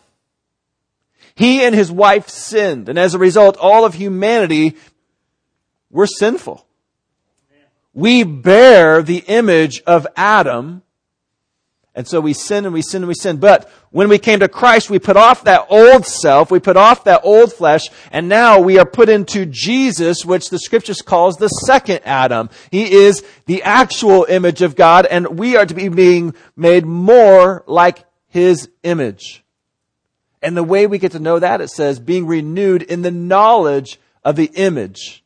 He 1.36 1.64
and 1.64 1.76
his 1.76 1.92
wife 1.92 2.30
sinned, 2.30 2.90
and 2.90 2.98
as 2.98 3.14
a 3.14 3.20
result, 3.20 3.58
all 3.58 3.86
of 3.86 3.94
humanity 3.94 4.78
were 5.90 6.08
sinful. 6.08 6.66
We 7.94 8.24
bear 8.24 9.02
the 9.02 9.24
image 9.28 9.82
of 9.86 10.08
Adam 10.16 10.82
and 11.94 12.08
so 12.08 12.22
we 12.22 12.34
sin 12.34 12.66
and 12.66 12.74
we 12.74 12.82
sin 12.82 13.02
and 13.02 13.08
we 13.08 13.14
sin. 13.14 13.38
But 13.38 13.70
when 13.90 14.08
we 14.08 14.18
came 14.18 14.40
to 14.40 14.48
Christ, 14.48 14.90
we 14.90 14.98
put 14.98 15.18
off 15.18 15.44
that 15.44 15.66
old 15.70 16.06
self, 16.06 16.50
we 16.50 16.60
put 16.60 16.78
off 16.78 17.04
that 17.04 17.22
old 17.24 17.52
flesh, 17.52 17.82
and 18.12 18.30
now 18.30 18.60
we 18.60 18.80
are 18.80 18.86
put 18.86 19.10
into 19.10 19.46
Jesus, 19.46 20.24
which 20.24 20.50
the 20.50 20.60
scriptures 20.60 21.02
calls 21.02 21.36
the 21.36 21.50
second 21.50 22.00
Adam. 22.06 22.50
He 22.72 22.92
is 22.94 23.24
the 23.46 23.64
actual 23.64 24.26
image 24.30 24.62
of 24.62 24.78
God, 24.78 25.06
and 25.06 25.38
we 25.38 25.58
are 25.58 25.66
to 25.66 25.74
be 25.74 25.90
being 25.90 26.34
made 26.56 26.86
more 26.86 27.64
like 27.68 28.06
His 28.28 28.70
image. 28.84 29.44
And 30.42 30.56
the 30.56 30.64
way 30.64 30.88
we 30.88 30.98
get 30.98 31.12
to 31.12 31.20
know 31.20 31.40
that, 31.40 31.60
it 31.60 31.70
says, 31.70 32.00
being 32.00 32.26
renewed 32.26 32.84
in 32.84 33.02
the 33.02 33.12
knowledge 33.12 34.00
of 34.24 34.38
the 34.38 34.52
image 34.56 35.24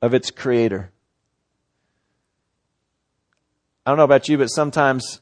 of 0.00 0.14
its 0.14 0.30
creator. 0.30 0.90
I 3.90 3.92
don't 3.92 3.98
know 3.98 4.04
about 4.04 4.28
you, 4.28 4.38
but 4.38 4.50
sometimes 4.50 5.20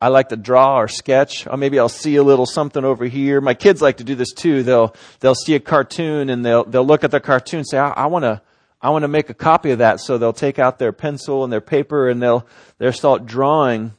I 0.00 0.08
like 0.08 0.30
to 0.30 0.36
draw 0.36 0.80
or 0.80 0.88
sketch. 0.88 1.46
Or 1.46 1.56
maybe 1.56 1.78
I'll 1.78 1.88
see 1.88 2.16
a 2.16 2.22
little 2.24 2.46
something 2.46 2.84
over 2.84 3.04
here. 3.04 3.40
My 3.40 3.54
kids 3.54 3.80
like 3.80 3.98
to 3.98 4.04
do 4.04 4.16
this 4.16 4.32
too. 4.32 4.64
They'll 4.64 4.92
they'll 5.20 5.36
see 5.36 5.54
a 5.54 5.60
cartoon 5.60 6.28
and 6.28 6.44
they'll 6.44 6.64
they'll 6.64 6.84
look 6.84 7.04
at 7.04 7.12
the 7.12 7.20
cartoon 7.20 7.58
and 7.58 7.68
say, 7.68 7.78
I, 7.78 7.90
I 7.90 8.06
want 8.06 8.24
to 8.24 8.42
I 8.82 8.90
want 8.90 9.04
to 9.04 9.08
make 9.08 9.30
a 9.30 9.34
copy 9.34 9.70
of 9.70 9.78
that. 9.78 10.00
So 10.00 10.18
they'll 10.18 10.32
take 10.32 10.58
out 10.58 10.80
their 10.80 10.90
pencil 10.90 11.44
and 11.44 11.52
their 11.52 11.60
paper 11.60 12.08
and 12.08 12.20
they'll 12.20 12.44
they'll 12.78 12.92
start 12.92 13.24
drawing. 13.24 13.92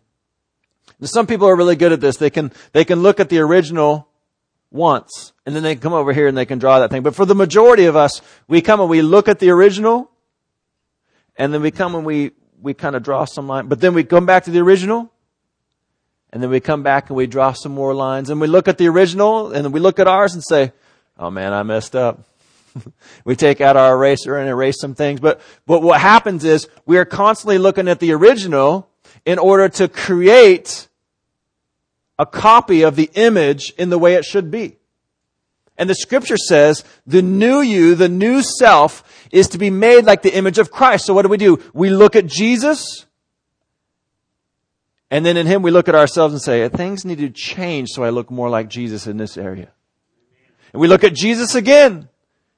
some 1.02 1.26
people 1.26 1.48
are 1.48 1.56
really 1.56 1.78
good 1.78 1.94
at 1.94 2.02
this. 2.02 2.18
They 2.18 2.30
can 2.30 2.52
they 2.74 2.84
can 2.84 3.02
look 3.02 3.22
at 3.22 3.30
the 3.30 3.40
original 3.40 4.10
once 4.70 5.32
and 5.46 5.56
then 5.56 5.64
they 5.64 5.78
come 5.78 5.94
over 5.94 6.12
here 6.12 6.28
and 6.28 6.38
they 6.38 6.46
can 6.46 6.60
draw 6.60 6.80
that 6.80 6.92
thing. 6.92 7.04
But 7.04 7.16
for 7.16 7.26
the 7.26 7.36
majority 7.36 7.86
of 7.86 7.96
us, 7.96 8.22
we 8.50 8.60
come 8.60 8.82
and 8.82 8.90
we 8.90 9.02
look 9.02 9.30
at 9.30 9.40
the 9.40 9.52
original 9.52 10.12
and 11.38 11.54
then 11.54 11.62
we 11.62 11.72
come 11.72 11.96
and 11.96 12.06
we 12.06 12.32
we 12.62 12.74
kind 12.74 12.96
of 12.96 13.04
draw 13.04 13.26
some 13.26 13.48
line, 13.48 13.68
but 13.68 13.80
then 13.80 13.94
we 13.94 14.04
come 14.04 14.26
back 14.26 14.46
to 14.46 14.52
the 14.52 14.60
original, 14.60 15.12
and 16.32 16.42
then 16.44 16.50
we 16.50 16.60
come 16.60 16.84
back 16.84 17.10
and 17.10 17.18
we 17.18 17.28
draw 17.28 17.54
some 17.54 17.74
more 17.74 17.94
lines, 17.94 18.30
and 18.30 18.40
we 18.40 18.48
look 18.48 18.68
at 18.68 18.78
the 18.78 18.88
original, 18.88 19.52
and 19.52 19.74
we 19.74 19.80
look 19.80 20.00
at 20.00 20.08
ours 20.08 20.34
and 20.34 20.44
say, 20.44 20.74
"Oh 21.18 21.30
man, 21.30 21.54
I 21.54 21.64
messed 21.64 21.96
up." 21.96 22.24
we 23.26 23.36
take 23.36 23.62
out 23.62 23.78
our 23.78 23.96
eraser 23.96 24.38
and 24.38 24.50
erase 24.50 24.80
some 24.80 24.96
things, 24.96 25.20
but 25.20 25.42
but 25.66 25.82
what 25.82 26.02
happens 26.02 26.44
is 26.44 26.68
we 26.86 26.98
are 26.98 27.06
constantly 27.06 27.58
looking 27.58 27.88
at 27.88 28.00
the 28.00 28.14
original 28.14 28.90
in 29.26 29.40
order 29.40 29.70
to 29.70 29.88
create 29.88 30.88
a 32.18 32.26
copy 32.26 32.82
of 32.82 32.96
the 32.96 33.10
image 33.14 33.74
in 33.78 33.90
the 33.90 33.98
way 33.98 34.16
it 34.16 34.26
should 34.26 34.52
be. 34.52 34.79
And 35.80 35.90
the 35.90 35.96
scripture 35.96 36.38
says 36.38 36.84
the 37.08 37.22
new 37.22 37.62
you, 37.62 37.96
the 37.96 38.10
new 38.10 38.44
self, 38.44 39.04
is 39.32 39.48
to 39.48 39.58
be 39.58 39.70
made 39.70 40.04
like 40.06 40.22
the 40.22 40.36
image 40.36 40.60
of 40.60 40.70
Christ. 40.70 41.06
So 41.06 41.14
what 41.14 41.22
do 41.22 41.30
we 41.30 41.38
do? 41.38 41.64
We 41.74 41.90
look 41.90 42.18
at 42.18 42.28
Jesus, 42.28 43.06
and 45.10 45.26
then 45.26 45.38
in 45.38 45.48
Him 45.48 45.62
we 45.62 45.72
look 45.72 45.88
at 45.88 45.96
ourselves 45.96 46.34
and 46.34 46.42
say, 46.42 46.68
things 46.68 47.06
need 47.06 47.20
to 47.20 47.30
change 47.30 47.90
so 47.92 48.04
I 48.04 48.10
look 48.10 48.30
more 48.30 48.50
like 48.50 48.68
Jesus 48.68 49.08
in 49.08 49.16
this 49.16 49.38
area. 49.38 49.70
And 50.74 50.82
we 50.82 50.90
look 50.90 51.06
at 51.06 51.16
Jesus 51.16 51.56
again. 51.56 52.10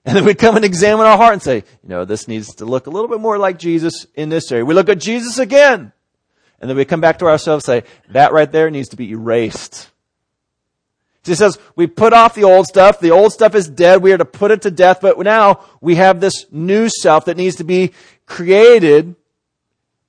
And 0.04 0.18
then 0.18 0.26
we 0.26 0.34
come 0.34 0.56
and 0.56 0.66
examine 0.66 1.06
our 1.06 1.16
heart 1.16 1.34
and 1.34 1.44
say, 1.44 1.58
you 1.84 1.90
know, 1.90 2.06
this 2.06 2.28
needs 2.28 2.56
to 2.56 2.66
look 2.66 2.88
a 2.88 2.90
little 2.90 3.08
bit 3.08 3.20
more 3.20 3.38
like 3.38 3.60
Jesus 3.60 4.08
in 4.16 4.30
this 4.30 4.52
area. 4.52 4.66
We 4.66 4.74
look 4.74 4.90
at 4.90 5.00
Jesus 5.00 5.38
again. 5.38 5.94
And 6.60 6.68
then 6.68 6.76
we 6.76 6.86
come 6.86 7.02
back 7.02 7.20
to 7.20 7.28
ourselves 7.28 7.70
and 7.70 7.84
say, 7.84 7.90
that 8.10 8.34
right 8.34 8.52
there 8.52 8.72
needs 8.72 8.90
to 8.90 8.96
be 8.96 9.12
erased. 9.12 9.91
He 11.24 11.36
says, 11.36 11.60
we 11.76 11.86
put 11.86 12.14
off 12.14 12.34
the 12.34 12.46
old 12.46 12.66
stuff. 12.66 13.00
The 13.00 13.12
old 13.12 13.32
stuff 13.32 13.54
is 13.54 13.70
dead. 13.70 14.02
We 14.02 14.12
are 14.12 14.18
to 14.18 14.26
put 14.26 14.52
it 14.52 14.64
to 14.64 14.72
death. 14.72 15.02
But 15.02 15.20
now 15.20 15.64
we 15.80 15.96
have 15.96 16.20
this 16.20 16.46
new 16.52 16.90
self 16.90 17.26
that 17.26 17.38
needs 17.38 17.58
to 17.58 17.64
be 17.64 17.92
created 18.26 19.16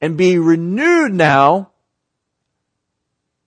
and 0.01 0.17
be 0.17 0.39
renewed 0.39 1.13
now 1.13 1.71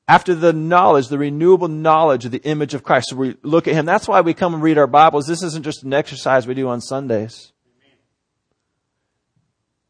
after 0.08 0.36
the 0.36 0.54
knowledge, 0.54 1.08
the 1.08 1.18
renewable 1.18 1.68
knowledge 1.68 2.26
of 2.26 2.32
the 2.32 2.44
image 2.44 2.76
of 2.76 2.84
Christ. 2.84 3.08
So 3.10 3.16
we 3.16 3.36
look 3.42 3.68
at 3.68 3.74
Him. 3.74 3.86
That's 3.86 4.08
why 4.08 4.22
we 4.22 4.36
come 4.36 4.54
and 4.54 4.62
read 4.62 4.78
our 4.78 4.86
Bibles. 4.86 5.26
This 5.26 5.42
isn't 5.42 5.64
just 5.64 5.84
an 5.84 5.94
exercise 5.94 6.46
we 6.46 6.54
do 6.54 6.68
on 6.68 6.82
Sundays. 6.82 7.52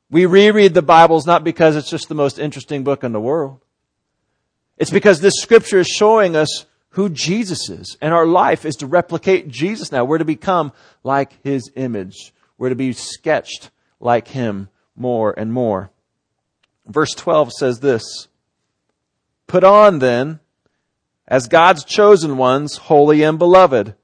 We 0.09 0.25
reread 0.25 0.73
the 0.73 0.81
Bibles 0.81 1.25
not 1.25 1.43
because 1.43 1.75
it's 1.75 1.89
just 1.89 2.07
the 2.07 2.15
most 2.15 2.39
interesting 2.39 2.85
book 2.85 3.03
in 3.03 3.11
the 3.11 3.19
world. 3.19 3.59
It's 4.77 4.91
because 4.91 5.19
this 5.19 5.33
scripture 5.41 5.79
is 5.79 5.87
showing 5.87 6.37
us 6.37 6.65
who 6.95 7.09
Jesus 7.09 7.69
is. 7.69 7.97
And 8.01 8.13
our 8.13 8.25
life 8.25 8.65
is 8.65 8.77
to 8.77 8.87
replicate 8.87 9.49
Jesus 9.49 9.91
now. 9.91 10.05
We're 10.05 10.17
to 10.17 10.25
become 10.25 10.71
like 11.03 11.43
his 11.43 11.69
image. 11.75 12.33
We're 12.57 12.69
to 12.69 12.75
be 12.75 12.93
sketched 12.93 13.69
like 13.99 14.29
him 14.29 14.69
more 14.95 15.33
and 15.37 15.51
more. 15.51 15.91
Verse 16.87 17.11
12 17.11 17.51
says 17.51 17.81
this 17.81 18.29
Put 19.45 19.65
on 19.65 19.99
then, 19.99 20.39
as 21.27 21.49
God's 21.49 21.83
chosen 21.83 22.37
ones, 22.37 22.77
holy 22.77 23.23
and 23.23 23.37
beloved, 23.37 23.95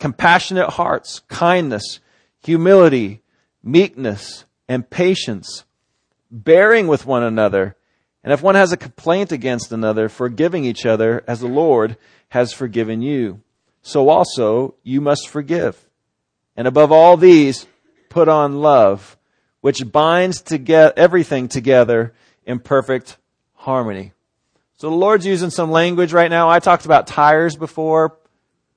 compassionate 0.00 0.70
hearts, 0.70 1.20
kindness, 1.28 2.00
humility, 2.42 3.22
meekness, 3.62 4.44
and 4.68 4.90
patience, 4.90 5.64
bearing 6.32 6.88
with 6.88 7.06
one 7.06 7.22
another. 7.22 7.76
And 8.28 8.34
if 8.34 8.42
one 8.42 8.56
has 8.56 8.72
a 8.72 8.76
complaint 8.76 9.32
against 9.32 9.72
another, 9.72 10.10
forgiving 10.10 10.66
each 10.66 10.84
other 10.84 11.24
as 11.26 11.40
the 11.40 11.46
Lord 11.46 11.96
has 12.28 12.52
forgiven 12.52 13.00
you. 13.00 13.40
So 13.80 14.10
also 14.10 14.74
you 14.82 15.00
must 15.00 15.30
forgive. 15.30 15.88
And 16.54 16.68
above 16.68 16.92
all 16.92 17.16
these, 17.16 17.66
put 18.10 18.28
on 18.28 18.60
love, 18.60 19.16
which 19.62 19.90
binds 19.90 20.42
together 20.42 20.92
everything 20.94 21.48
together 21.48 22.12
in 22.44 22.58
perfect 22.58 23.16
harmony. 23.54 24.12
So 24.76 24.90
the 24.90 24.96
Lord's 24.96 25.24
using 25.24 25.48
some 25.48 25.70
language 25.70 26.12
right 26.12 26.30
now. 26.30 26.50
I 26.50 26.58
talked 26.58 26.84
about 26.84 27.06
tires 27.06 27.56
before, 27.56 28.18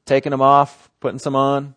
taking 0.06 0.30
them 0.30 0.42
off, 0.42 0.90
putting 1.02 1.20
some 1.20 1.36
on. 1.36 1.76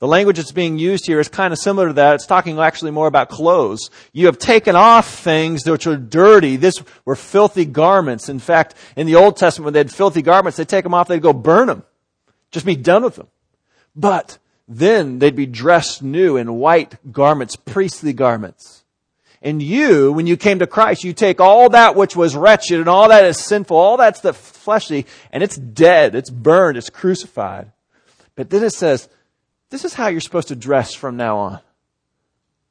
The 0.00 0.08
language 0.08 0.38
that's 0.38 0.50
being 0.50 0.78
used 0.78 1.06
here 1.06 1.20
is 1.20 1.28
kind 1.28 1.52
of 1.52 1.58
similar 1.58 1.88
to 1.88 1.92
that. 1.94 2.14
It's 2.14 2.26
talking 2.26 2.58
actually 2.58 2.90
more 2.90 3.06
about 3.06 3.28
clothes. 3.28 3.90
You 4.12 4.26
have 4.26 4.38
taken 4.38 4.74
off 4.74 5.06
things 5.06 5.68
which 5.68 5.86
are 5.86 5.96
dirty. 5.96 6.56
This 6.56 6.82
were 7.04 7.14
filthy 7.14 7.66
garments. 7.66 8.30
In 8.30 8.38
fact, 8.38 8.74
in 8.96 9.06
the 9.06 9.16
Old 9.16 9.36
Testament, 9.36 9.66
when 9.66 9.74
they 9.74 9.80
had 9.80 9.92
filthy 9.92 10.22
garments, 10.22 10.56
they'd 10.56 10.66
take 10.66 10.84
them 10.84 10.94
off, 10.94 11.08
they'd 11.08 11.20
go 11.20 11.34
burn 11.34 11.66
them. 11.68 11.82
Just 12.50 12.64
be 12.64 12.76
done 12.76 13.04
with 13.04 13.16
them. 13.16 13.28
But 13.94 14.38
then 14.66 15.18
they'd 15.18 15.36
be 15.36 15.46
dressed 15.46 16.02
new 16.02 16.38
in 16.38 16.54
white 16.54 17.12
garments, 17.12 17.56
priestly 17.56 18.14
garments. 18.14 18.84
And 19.42 19.62
you, 19.62 20.12
when 20.12 20.26
you 20.26 20.38
came 20.38 20.60
to 20.60 20.66
Christ, 20.66 21.04
you 21.04 21.12
take 21.12 21.40
all 21.40 21.70
that 21.70 21.94
which 21.94 22.16
was 22.16 22.36
wretched 22.36 22.78
and 22.78 22.88
all 22.88 23.08
that 23.10 23.24
is 23.24 23.38
sinful, 23.38 23.76
all 23.76 23.96
that's 23.98 24.20
the 24.20 24.32
fleshly, 24.32 25.06
and 25.30 25.42
it's 25.42 25.56
dead, 25.56 26.14
it's 26.14 26.30
burned, 26.30 26.78
it's 26.78 26.90
crucified. 26.90 27.72
But 28.34 28.48
then 28.50 28.62
it 28.62 28.72
says, 28.72 29.08
this 29.70 29.84
is 29.84 29.94
how 29.94 30.08
you're 30.08 30.20
supposed 30.20 30.48
to 30.48 30.56
dress 30.56 30.94
from 30.94 31.16
now 31.16 31.38
on. 31.38 31.60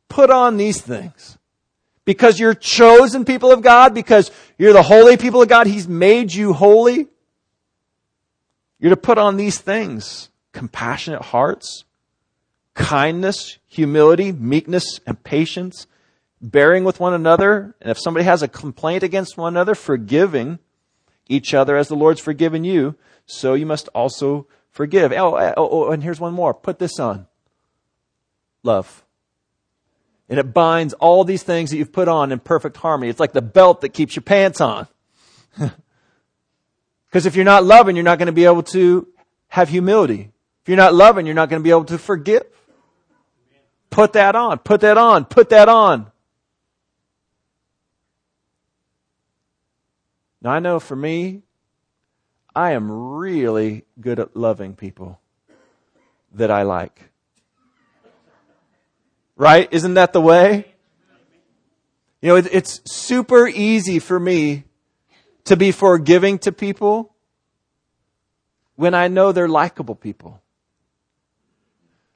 Put 0.10 0.30
on 0.30 0.58
these 0.58 0.82
things. 0.82 1.38
Because 2.06 2.40
you're 2.40 2.56
chosen 2.56 3.24
people 3.24 3.52
of 3.52 3.62
God, 3.62 3.94
because 3.94 4.32
you're 4.58 4.74
the 4.74 4.82
holy 4.82 5.16
people 5.16 5.42
of 5.42 5.48
God, 5.48 5.68
He's 5.68 5.88
made 5.88 6.34
you 6.34 6.54
holy. 6.54 7.08
You're 8.80 8.90
to 8.90 8.98
put 8.98 9.18
on 9.18 9.38
these 9.38 9.60
things. 9.60 10.30
Compassionate 10.52 11.22
hearts, 11.22 11.86
kindness, 12.74 13.60
humility, 13.68 14.32
meekness, 14.32 15.00
and 15.06 15.24
patience, 15.24 15.86
bearing 16.42 16.84
with 16.84 17.00
one 17.00 17.14
another. 17.14 17.76
And 17.82 17.92
if 17.92 18.00
somebody 18.00 18.24
has 18.26 18.42
a 18.42 18.48
complaint 18.48 19.04
against 19.04 19.38
one 19.38 19.54
another, 19.54 19.76
forgiving 19.76 20.58
each 21.28 21.54
other 21.54 21.78
as 21.78 21.90
the 21.90 21.96
Lord's 21.96 22.22
forgiven 22.22 22.64
you, 22.64 22.96
so 23.28 23.54
you 23.54 23.68
must 23.68 23.88
also 23.90 24.48
Forgive. 24.72 25.12
Oh, 25.14 25.36
eh, 25.36 25.54
oh, 25.58 25.70
oh, 25.70 25.92
and 25.92 26.04
here's 26.04 26.20
one 26.20 26.34
more. 26.34 26.54
Put 26.54 26.80
this 26.80 27.00
on. 27.00 27.28
Love. 28.64 29.04
And 30.30 30.40
it 30.40 30.54
binds 30.54 30.94
all 30.94 31.24
these 31.24 31.44
things 31.44 31.72
that 31.72 31.78
you've 31.78 31.92
put 31.92 32.08
on 32.08 32.32
in 32.32 32.40
perfect 32.40 32.78
harmony. 32.78 33.10
It's 33.10 33.20
like 33.20 33.34
the 33.34 33.42
belt 33.42 33.82
that 33.82 33.90
keeps 33.90 34.16
your 34.16 34.24
pants 34.24 34.62
on. 34.62 34.88
Because 37.10 37.26
if 37.26 37.36
you're 37.36 37.46
not 37.46 37.64
loving, 37.64 37.96
you're 37.96 38.04
not 38.04 38.20
going 38.20 38.28
to 38.28 38.32
be 38.32 38.46
able 38.46 38.64
to 38.64 39.08
have 39.48 39.70
humility. 39.70 40.32
If 40.62 40.68
you're 40.70 40.78
not 40.78 40.94
loving, 40.94 41.26
you're 41.26 41.36
not 41.36 41.50
going 41.50 41.60
to 41.60 41.64
be 41.64 41.72
able 41.72 41.86
to 41.86 41.98
forgive. 41.98 42.44
Put 43.90 44.14
that 44.14 44.36
on. 44.36 44.60
Put 44.60 44.82
that 44.82 44.98
on. 44.98 45.26
Put 45.26 45.50
that 45.50 45.68
on. 45.70 46.12
Now 50.42 50.52
I 50.52 50.60
know 50.60 50.80
for 50.80 50.96
me, 50.96 51.42
I 52.56 52.72
am 52.72 52.92
really 52.92 53.86
good 54.00 54.20
at 54.20 54.36
loving 54.36 54.76
people 54.76 55.20
that 56.34 56.52
I 56.52 56.64
like. 56.64 57.10
Right? 59.36 59.68
Isn't 59.72 59.94
that 59.94 60.14
the 60.14 60.22
way? 60.22 60.74
You 62.22 62.30
know, 62.30 62.36
it's 62.36 62.82
super 62.86 63.48
easy 63.48 64.00
for 64.00 64.20
me 64.20 64.66
to 65.46 65.56
be 65.56 65.72
forgiving 65.72 66.38
to 66.40 66.52
people 66.52 67.16
when 68.76 68.94
I 68.94 69.08
know 69.08 69.32
they're 69.32 69.48
likable 69.48 69.96
people. 69.96 70.42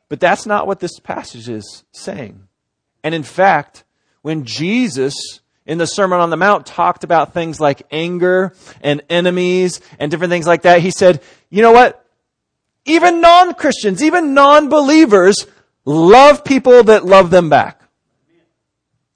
But 0.09 0.19
that's 0.19 0.45
not 0.45 0.67
what 0.67 0.79
this 0.79 0.99
passage 0.99 1.47
is 1.47 1.83
saying. 1.91 2.47
And 3.03 3.15
in 3.15 3.23
fact, 3.23 3.83
when 4.21 4.45
Jesus 4.45 5.41
in 5.65 5.77
the 5.77 5.85
Sermon 5.85 6.19
on 6.19 6.29
the 6.29 6.37
Mount 6.37 6.65
talked 6.65 7.03
about 7.03 7.33
things 7.33 7.59
like 7.59 7.83
anger 7.91 8.53
and 8.81 9.01
enemies 9.09 9.79
and 9.99 10.11
different 10.11 10.31
things 10.31 10.47
like 10.47 10.63
that. 10.63 10.81
He 10.81 10.91
said, 10.91 11.21
you 11.49 11.61
know 11.61 11.71
what? 11.71 12.05
Even 12.85 13.21
non-Christians, 13.21 14.03
even 14.03 14.33
non-believers 14.33 15.47
love 15.85 16.43
people 16.43 16.83
that 16.83 17.05
love 17.05 17.29
them 17.29 17.49
back. 17.49 17.79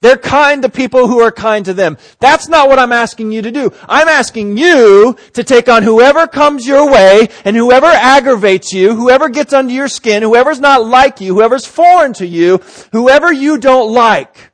They're 0.00 0.16
kind 0.16 0.62
to 0.62 0.68
people 0.68 1.08
who 1.08 1.20
are 1.20 1.32
kind 1.32 1.64
to 1.64 1.74
them. 1.74 1.98
That's 2.20 2.48
not 2.48 2.68
what 2.68 2.78
I'm 2.78 2.92
asking 2.92 3.32
you 3.32 3.42
to 3.42 3.50
do. 3.50 3.72
I'm 3.88 4.06
asking 4.06 4.56
you 4.56 5.16
to 5.32 5.42
take 5.42 5.68
on 5.68 5.82
whoever 5.82 6.28
comes 6.28 6.66
your 6.66 6.88
way 6.90 7.28
and 7.44 7.56
whoever 7.56 7.86
aggravates 7.86 8.72
you, 8.72 8.94
whoever 8.94 9.28
gets 9.28 9.52
under 9.52 9.72
your 9.72 9.88
skin, 9.88 10.22
whoever's 10.22 10.60
not 10.60 10.86
like 10.86 11.20
you, 11.20 11.34
whoever's 11.34 11.66
foreign 11.66 12.12
to 12.14 12.26
you, 12.26 12.58
whoever 12.92 13.32
you 13.32 13.58
don't 13.58 13.92
like. 13.92 14.52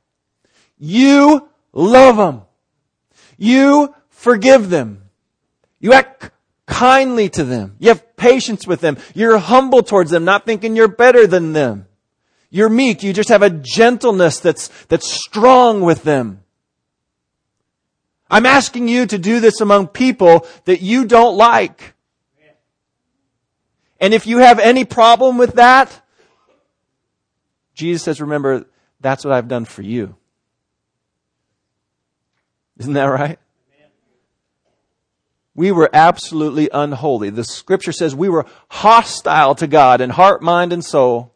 You 0.79 1.51
love 1.75 2.17
them. 2.17 2.43
You 3.37 3.95
forgive 4.09 4.71
them. 4.71 5.03
You 5.81 5.93
act 5.93 6.31
kindly 6.67 7.29
to 7.31 7.45
them. 7.45 7.77
You 7.79 7.89
have 7.89 8.17
patience 8.17 8.67
with 8.67 8.81
them. 8.81 8.97
You're 9.15 9.39
humble 9.39 9.83
towards 9.83 10.11
them, 10.11 10.25
not 10.25 10.47
thinking 10.47 10.77
you're 10.77 10.89
better 10.89 11.27
than 11.27 11.53
them. 11.53 11.87
You're 12.49 12.69
meek. 12.69 13.03
You 13.03 13.13
just 13.13 13.29
have 13.29 13.43
a 13.43 13.51
gentleness 13.51 14.39
that's, 14.41 14.69
that's 14.87 15.11
strong 15.11 15.81
with 15.81 16.05
them. 16.05 16.41
I'm 18.31 18.47
asking 18.47 18.89
you 18.89 19.07
to 19.07 19.19
do 19.19 19.41
this 19.41 19.61
among 19.61 19.89
people 19.89 20.47
that 20.65 20.81
you 20.81 21.05
don't 21.05 21.37
like. 21.37 21.95
And 24.01 24.15
if 24.15 24.27
you 24.27 24.39
have 24.39 24.59
any 24.59 24.85
problem 24.85 25.39
with 25.39 25.55
that, 25.55 26.01
Jesus 27.75 28.03
says, 28.03 28.21
remember, 28.21 28.67
that's 29.01 29.25
what 29.25 29.35
I've 29.35 29.49
done 29.49 29.65
for 29.65 29.83
you. 29.83 30.17
Isn't 32.79 32.95
that 32.95 33.05
right? 33.05 33.39
We 35.55 35.71
were 35.71 35.89
absolutely 35.93 36.69
unholy. 36.73 37.31
The 37.31 37.45
scripture 37.45 37.93
says 37.93 38.15
we 38.15 38.29
were 38.29 38.47
hostile 38.69 39.55
to 39.57 39.67
God 39.69 40.01
in 40.01 40.11
heart, 40.11 40.43
mind, 40.43 40.73
and 40.73 40.85
soul. 40.85 41.33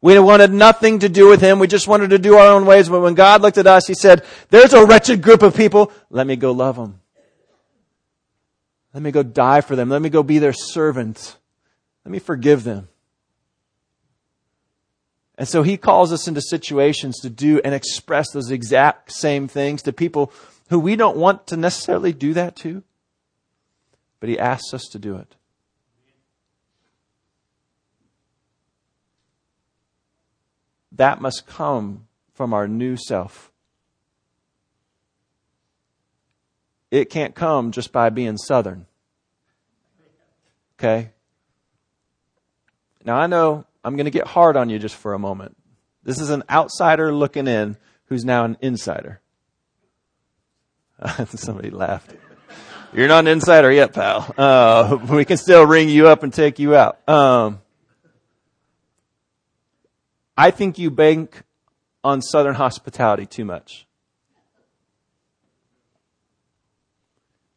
We 0.00 0.18
wanted 0.18 0.52
nothing 0.52 1.00
to 1.00 1.08
do 1.08 1.28
with 1.28 1.40
Him. 1.40 1.58
We 1.58 1.66
just 1.66 1.88
wanted 1.88 2.10
to 2.10 2.18
do 2.18 2.36
our 2.36 2.52
own 2.52 2.66
ways. 2.66 2.88
But 2.88 3.00
when 3.00 3.14
God 3.14 3.42
looked 3.42 3.58
at 3.58 3.66
us, 3.66 3.86
He 3.86 3.94
said, 3.94 4.24
there's 4.50 4.72
a 4.72 4.84
wretched 4.84 5.22
group 5.22 5.42
of 5.42 5.56
people. 5.56 5.92
Let 6.10 6.26
me 6.26 6.36
go 6.36 6.52
love 6.52 6.76
them. 6.76 7.00
Let 8.94 9.02
me 9.02 9.10
go 9.10 9.22
die 9.22 9.62
for 9.62 9.74
them. 9.74 9.88
Let 9.88 10.02
me 10.02 10.10
go 10.10 10.22
be 10.22 10.38
their 10.38 10.52
servant. 10.52 11.36
Let 12.04 12.12
me 12.12 12.18
forgive 12.18 12.62
them. 12.62 12.88
And 15.38 15.48
so 15.48 15.62
he 15.62 15.76
calls 15.76 16.12
us 16.12 16.28
into 16.28 16.40
situations 16.42 17.18
to 17.20 17.30
do 17.30 17.60
and 17.64 17.74
express 17.74 18.30
those 18.32 18.50
exact 18.50 19.12
same 19.12 19.48
things 19.48 19.82
to 19.82 19.92
people 19.92 20.32
who 20.68 20.78
we 20.78 20.96
don't 20.96 21.16
want 21.16 21.46
to 21.48 21.56
necessarily 21.56 22.12
do 22.12 22.34
that 22.34 22.56
to, 22.56 22.82
but 24.20 24.28
he 24.28 24.38
asks 24.38 24.72
us 24.74 24.84
to 24.92 24.98
do 24.98 25.16
it. 25.16 25.34
That 30.92 31.20
must 31.20 31.46
come 31.46 32.06
from 32.34 32.52
our 32.52 32.68
new 32.68 32.96
self. 32.96 33.50
It 36.90 37.08
can't 37.08 37.34
come 37.34 37.72
just 37.72 37.90
by 37.90 38.10
being 38.10 38.36
Southern. 38.36 38.86
Okay? 40.78 41.10
Now 43.04 43.16
I 43.16 43.26
know 43.26 43.64
I'm 43.84 43.96
going 43.96 44.04
to 44.04 44.10
get 44.10 44.26
hard 44.26 44.56
on 44.56 44.70
you 44.70 44.78
just 44.78 44.94
for 44.94 45.14
a 45.14 45.18
moment. 45.18 45.56
This 46.04 46.20
is 46.20 46.30
an 46.30 46.42
outsider 46.50 47.12
looking 47.12 47.46
in 47.46 47.76
who's 48.06 48.24
now 48.24 48.44
an 48.44 48.56
insider. 48.60 49.20
Somebody 51.26 51.70
laughed. 51.70 52.14
You're 52.92 53.08
not 53.08 53.20
an 53.20 53.28
insider 53.28 53.72
yet, 53.72 53.92
pal. 53.92 54.34
Uh, 54.36 54.98
we 55.10 55.24
can 55.24 55.36
still 55.36 55.66
ring 55.66 55.88
you 55.88 56.08
up 56.08 56.22
and 56.22 56.32
take 56.32 56.58
you 56.58 56.76
out. 56.76 57.08
Um, 57.08 57.60
I 60.36 60.50
think 60.50 60.78
you 60.78 60.90
bank 60.90 61.42
on 62.04 62.20
Southern 62.20 62.54
hospitality 62.54 63.26
too 63.26 63.44
much. 63.44 63.86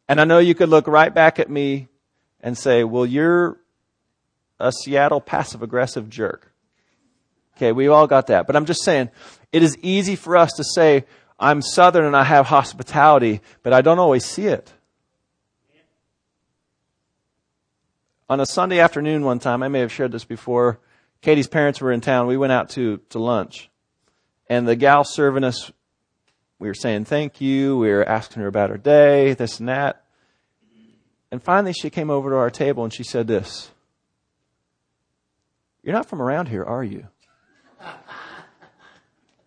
And 0.08 0.20
I 0.20 0.24
know 0.24 0.38
you 0.38 0.54
could 0.54 0.68
look 0.68 0.86
right 0.86 1.12
back 1.12 1.38
at 1.38 1.50
me 1.50 1.88
and 2.40 2.56
say, 2.56 2.84
well, 2.84 3.04
you're 3.04 3.58
a 4.58 4.72
Seattle 4.72 5.20
passive 5.20 5.62
aggressive 5.62 6.08
jerk. 6.08 6.52
Okay, 7.56 7.72
we've 7.72 7.90
all 7.90 8.06
got 8.06 8.26
that. 8.26 8.46
But 8.46 8.56
I'm 8.56 8.66
just 8.66 8.82
saying, 8.84 9.10
it 9.52 9.62
is 9.62 9.78
easy 9.78 10.16
for 10.16 10.36
us 10.36 10.52
to 10.56 10.64
say, 10.64 11.04
I'm 11.38 11.62
Southern 11.62 12.04
and 12.04 12.16
I 12.16 12.24
have 12.24 12.46
hospitality, 12.46 13.40
but 13.62 13.72
I 13.72 13.82
don't 13.82 13.98
always 13.98 14.24
see 14.24 14.46
it. 14.46 14.72
On 18.28 18.40
a 18.40 18.46
Sunday 18.46 18.80
afternoon 18.80 19.24
one 19.24 19.38
time, 19.38 19.62
I 19.62 19.68
may 19.68 19.80
have 19.80 19.92
shared 19.92 20.12
this 20.12 20.24
before, 20.24 20.80
Katie's 21.22 21.48
parents 21.48 21.80
were 21.80 21.92
in 21.92 22.00
town. 22.00 22.26
We 22.26 22.36
went 22.36 22.52
out 22.52 22.70
to, 22.70 22.98
to 23.10 23.18
lunch. 23.18 23.70
And 24.48 24.66
the 24.66 24.76
gal 24.76 25.04
serving 25.04 25.44
us, 25.44 25.70
we 26.58 26.68
were 26.68 26.74
saying 26.74 27.06
thank 27.06 27.40
you. 27.40 27.78
We 27.78 27.90
were 27.90 28.08
asking 28.08 28.42
her 28.42 28.48
about 28.48 28.70
her 28.70 28.78
day, 28.78 29.34
this 29.34 29.60
and 29.60 29.68
that. 29.68 30.04
And 31.30 31.42
finally, 31.42 31.72
she 31.72 31.90
came 31.90 32.10
over 32.10 32.30
to 32.30 32.36
our 32.36 32.50
table 32.50 32.84
and 32.84 32.92
she 32.92 33.02
said 33.02 33.26
this 33.26 33.70
You're 35.86 35.94
not 35.94 36.06
from 36.06 36.20
around 36.20 36.48
here, 36.48 36.64
are 36.64 36.82
you? 36.82 37.06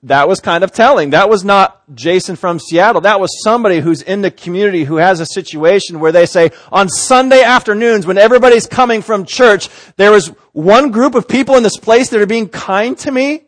that 0.04 0.30
was 0.30 0.40
kind 0.40 0.64
of 0.64 0.72
telling. 0.72 1.10
That 1.10 1.30
was 1.30 1.44
not 1.44 1.84
Jason 1.94 2.38
from 2.38 2.60
Seattle. 2.60 3.02
That 3.02 3.20
was 3.20 3.44
somebody 3.44 3.82
who's 3.82 4.02
in 4.02 4.22
the 4.22 4.32
community 4.32 4.86
who 4.86 4.96
has 4.96 5.20
a 5.20 5.26
situation 5.26 6.00
where 6.00 6.14
they 6.14 6.26
say, 6.26 6.52
on 6.72 6.88
Sunday 6.88 7.44
afternoons, 7.44 8.08
when 8.08 8.18
everybody's 8.18 8.68
coming 8.68 9.02
from 9.02 9.26
church, 9.26 9.68
there 9.98 10.14
is 10.14 10.28
one 10.54 10.92
group 10.92 11.14
of 11.14 11.28
people 11.28 11.58
in 11.58 11.64
this 11.64 11.76
place 11.76 12.10
that 12.12 12.22
are 12.22 12.26
being 12.26 12.48
kind 12.48 12.98
to 13.00 13.12
me. 13.12 13.44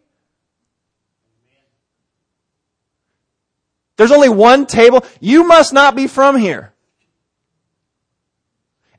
There's 3.95 4.11
only 4.11 4.27
one 4.27 4.65
table. 4.65 5.05
You 5.21 5.45
must 5.45 5.71
not 5.71 5.95
be 5.95 6.07
from 6.07 6.35
here. 6.35 6.73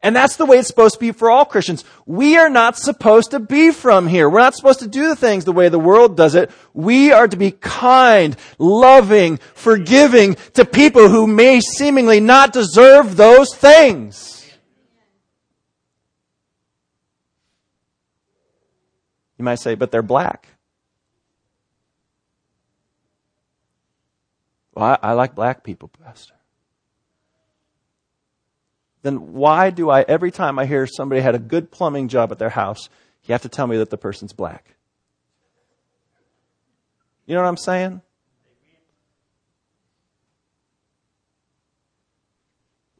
And 0.02 0.16
that's 0.16 0.34
the 0.34 0.44
way 0.44 0.58
it's 0.58 0.66
supposed 0.66 0.94
to 0.94 1.00
be 1.00 1.12
for 1.12 1.30
all 1.30 1.44
Christians. 1.44 1.84
We 2.06 2.36
are 2.36 2.50
not 2.50 2.76
supposed 2.76 3.30
to 3.30 3.38
be 3.38 3.70
from 3.70 4.08
here. 4.08 4.28
We're 4.28 4.40
not 4.40 4.56
supposed 4.56 4.80
to 4.80 4.88
do 4.88 5.08
the 5.08 5.14
things 5.14 5.44
the 5.44 5.52
way 5.52 5.68
the 5.68 5.78
world 5.78 6.16
does 6.16 6.34
it. 6.34 6.50
We 6.74 7.12
are 7.12 7.28
to 7.28 7.36
be 7.36 7.52
kind, 7.52 8.36
loving, 8.58 9.36
forgiving 9.54 10.34
to 10.54 10.64
people 10.64 11.08
who 11.08 11.28
may 11.28 11.60
seemingly 11.60 12.18
not 12.18 12.52
deserve 12.52 13.16
those 13.16 13.54
things. 13.54 14.28
You 19.38 19.44
might 19.44 19.60
say, 19.60 19.76
but 19.76 19.92
they're 19.92 20.02
black. 20.02 20.48
Well, 24.74 24.98
I, 25.00 25.10
I 25.10 25.12
like 25.12 25.36
black 25.36 25.62
people, 25.62 25.88
Pastor 25.88 26.34
then 29.02 29.32
why 29.32 29.70
do 29.70 29.90
I, 29.90 30.02
every 30.02 30.30
time 30.30 30.58
I 30.58 30.66
hear 30.66 30.86
somebody 30.86 31.20
had 31.20 31.34
a 31.34 31.40
good 31.40 31.70
plumbing 31.70 32.08
job 32.08 32.30
at 32.32 32.38
their 32.38 32.50
house, 32.50 32.88
you 33.24 33.32
have 33.32 33.42
to 33.42 33.48
tell 33.48 33.66
me 33.66 33.76
that 33.78 33.90
the 33.90 33.98
person's 33.98 34.32
black? 34.32 34.74
You 37.26 37.34
know 37.34 37.42
what 37.42 37.48
I'm 37.48 37.56
saying? 37.56 38.02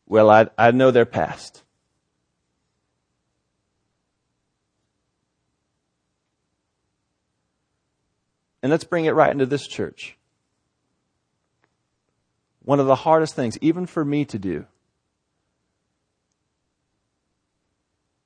Well, 0.07 0.29
I, 0.29 0.49
I 0.59 0.73
know 0.73 0.91
their 0.91 1.07
past. 1.07 1.63
And 8.63 8.71
let's 8.71 8.85
bring 8.85 9.07
it 9.07 9.15
right 9.15 9.33
into 9.33 9.47
this 9.47 9.67
church. 9.67 10.17
One 12.65 12.79
of 12.79 12.87
the 12.87 12.95
hardest 12.95 13.35
things, 13.35 13.59
even 13.61 13.87
for 13.87 14.05
me 14.05 14.25
to 14.27 14.39
do, 14.39 14.67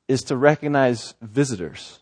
is 0.09 0.23
to 0.23 0.37
recognize 0.37 1.15
visitors 1.21 2.01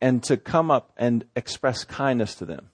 and 0.00 0.22
to 0.24 0.36
come 0.36 0.70
up 0.70 0.92
and 0.96 1.24
express 1.36 1.84
kindness 1.84 2.34
to 2.36 2.44
them. 2.44 2.70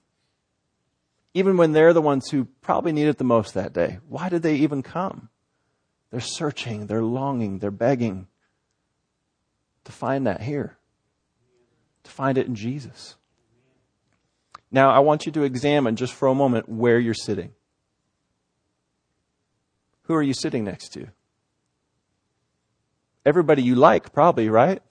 Even 1.33 1.57
when 1.57 1.73
they're 1.73 1.93
the 1.93 2.01
ones 2.01 2.29
who 2.29 2.45
probably 2.61 2.91
need 2.91 3.07
it 3.07 3.17
the 3.17 3.23
most 3.23 3.53
that 3.53 3.73
day. 3.73 3.99
Why 4.07 4.29
did 4.29 4.41
they 4.41 4.55
even 4.55 4.81
come? 4.81 5.29
They're 6.09 6.19
searching, 6.21 6.87
they're 6.87 7.03
longing, 7.03 7.59
they're 7.59 7.69
begging 7.71 8.27
to 9.83 9.91
find 9.91 10.25
that 10.25 10.41
here, 10.41 10.77
to 12.03 12.11
find 12.11 12.37
it 12.37 12.47
in 12.47 12.55
Jesus. 12.55 13.15
Now, 14.71 14.89
I 14.89 14.99
want 14.99 15.25
you 15.25 15.31
to 15.33 15.43
examine 15.43 15.95
just 15.95 16.13
for 16.13 16.27
a 16.27 16.35
moment 16.35 16.67
where 16.67 16.99
you're 16.99 17.13
sitting. 17.13 17.51
Who 20.03 20.13
are 20.13 20.23
you 20.23 20.33
sitting 20.33 20.63
next 20.63 20.89
to? 20.93 21.07
Everybody 23.27 23.61
you 23.61 23.75
like, 23.75 24.13
probably, 24.13 24.47
right? 24.47 24.81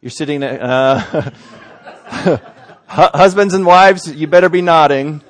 You're 0.00 0.10
sitting 0.10 0.40
there, 0.40 0.58
uh, 0.60 1.30
husbands 2.86 3.54
and 3.54 3.64
wives, 3.64 4.12
you 4.12 4.26
better 4.26 4.48
be 4.48 4.60
nodding. 4.60 5.22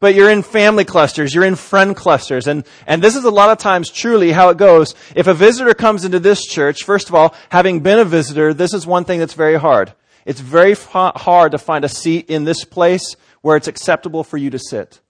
But 0.00 0.14
you're 0.14 0.28
in 0.28 0.42
family 0.42 0.84
clusters, 0.84 1.34
you're 1.34 1.44
in 1.44 1.54
friend 1.54 1.96
clusters, 1.96 2.48
and, 2.48 2.66
and 2.86 3.00
this 3.00 3.16
is 3.16 3.24
a 3.24 3.30
lot 3.30 3.48
of 3.48 3.58
times 3.58 3.88
truly 3.88 4.30
how 4.32 4.50
it 4.50 4.58
goes. 4.58 4.94
If 5.14 5.26
a 5.26 5.32
visitor 5.32 5.72
comes 5.72 6.04
into 6.04 6.18
this 6.18 6.44
church, 6.44 6.82
first 6.84 7.08
of 7.08 7.14
all, 7.14 7.34
having 7.48 7.80
been 7.80 7.98
a 7.98 8.04
visitor, 8.04 8.52
this 8.52 8.74
is 8.74 8.86
one 8.86 9.04
thing 9.04 9.20
that's 9.20 9.32
very 9.32 9.58
hard. 9.58 9.94
It's 10.26 10.40
very 10.40 10.74
hard 10.74 11.52
to 11.52 11.58
find 11.58 11.84
a 11.84 11.88
seat 11.88 12.28
in 12.28 12.44
this 12.44 12.64
place 12.64 13.16
where 13.40 13.56
it's 13.56 13.68
acceptable 13.68 14.24
for 14.24 14.36
you 14.36 14.50
to 14.50 14.58
sit. 14.58 15.00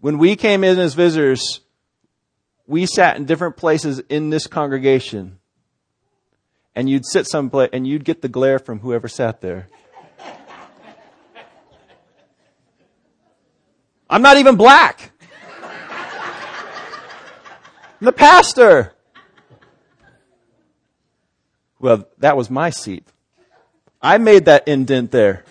When 0.00 0.18
we 0.18 0.34
came 0.34 0.64
in 0.64 0.78
as 0.78 0.94
visitors, 0.94 1.60
we 2.66 2.86
sat 2.86 3.16
in 3.16 3.24
different 3.24 3.56
places 3.56 4.00
in 4.08 4.30
this 4.30 4.46
congregation, 4.46 5.38
and 6.74 6.88
you'd 6.88 7.04
sit 7.04 7.26
someplace 7.26 7.70
and 7.72 7.86
you'd 7.86 8.04
get 8.04 8.22
the 8.22 8.28
glare 8.28 8.58
from 8.58 8.80
whoever 8.80 9.08
sat 9.08 9.40
there. 9.40 9.68
I'm 14.08 14.22
not 14.22 14.36
even 14.36 14.56
black. 14.56 15.10
I'm 18.00 18.04
the 18.06 18.12
pastor. 18.12 18.92
Well, 21.78 22.08
that 22.18 22.36
was 22.36 22.50
my 22.50 22.70
seat. 22.70 23.06
I 24.00 24.18
made 24.18 24.44
that 24.44 24.68
indent 24.68 25.10
there. 25.10 25.44